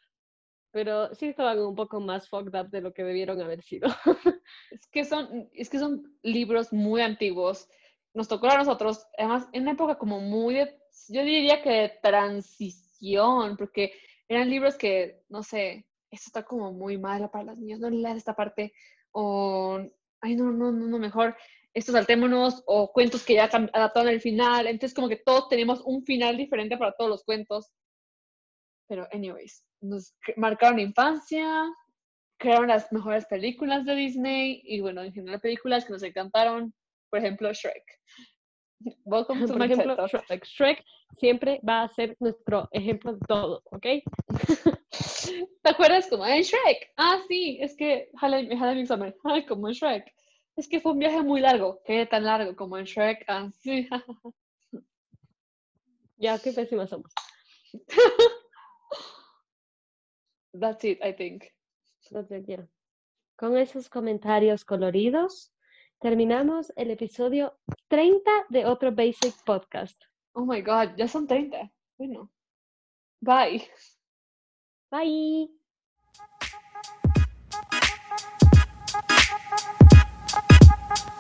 [0.70, 3.90] pero sí estaban un poco más fucked up de lo que debieron haber sido.
[4.70, 7.68] es, que son, es que son libros muy antiguos.
[8.14, 11.90] Nos tocó a nosotros, además, en una época como muy de, yo diría que de
[12.04, 13.92] transición, porque
[14.28, 18.18] eran libros que, no sé, esto está como muy mal para los niños, no leas
[18.18, 18.72] esta parte,
[19.14, 19.80] o,
[20.22, 21.36] ay, no, no, no, no, mejor
[21.74, 26.04] estos saltémonos, o cuentos que ya adaptaron el final, entonces como que todos tenemos un
[26.04, 27.72] final diferente para todos los cuentos.
[28.88, 31.66] Pero, anyways, nos marcaron infancia,
[32.38, 36.74] crearon las mejores películas de Disney, y bueno, en general películas que nos encantaron,
[37.10, 37.84] por ejemplo, Shrek.
[39.06, 40.46] Welcome to Por ejemplo, Shrek.
[40.46, 40.86] Shrek
[41.18, 43.86] siempre va a ser nuestro ejemplo de todo, ¿ok?
[45.64, 46.92] ¿Te acuerdas como en Shrek?
[46.98, 49.16] Ah, sí, es que jale, mi examen.
[49.24, 50.14] Ay, como en Shrek.
[50.56, 51.82] Es que fue un viaje muy largo.
[51.84, 53.26] ¿Qué tan largo como en Shrek?
[53.28, 53.90] Ah, sí.
[56.18, 57.12] ya, qué pésimas somos.
[60.54, 61.46] That's it, I think.
[62.12, 62.68] That's it, yeah.
[63.36, 65.52] Con esos comentarios coloridos,
[66.00, 70.00] terminamos el episodio 30 de otro Basic Podcast.
[70.34, 71.72] Oh my God, ya son 30.
[71.98, 72.32] Bueno.
[73.22, 73.68] Bye.
[74.92, 75.63] Bye.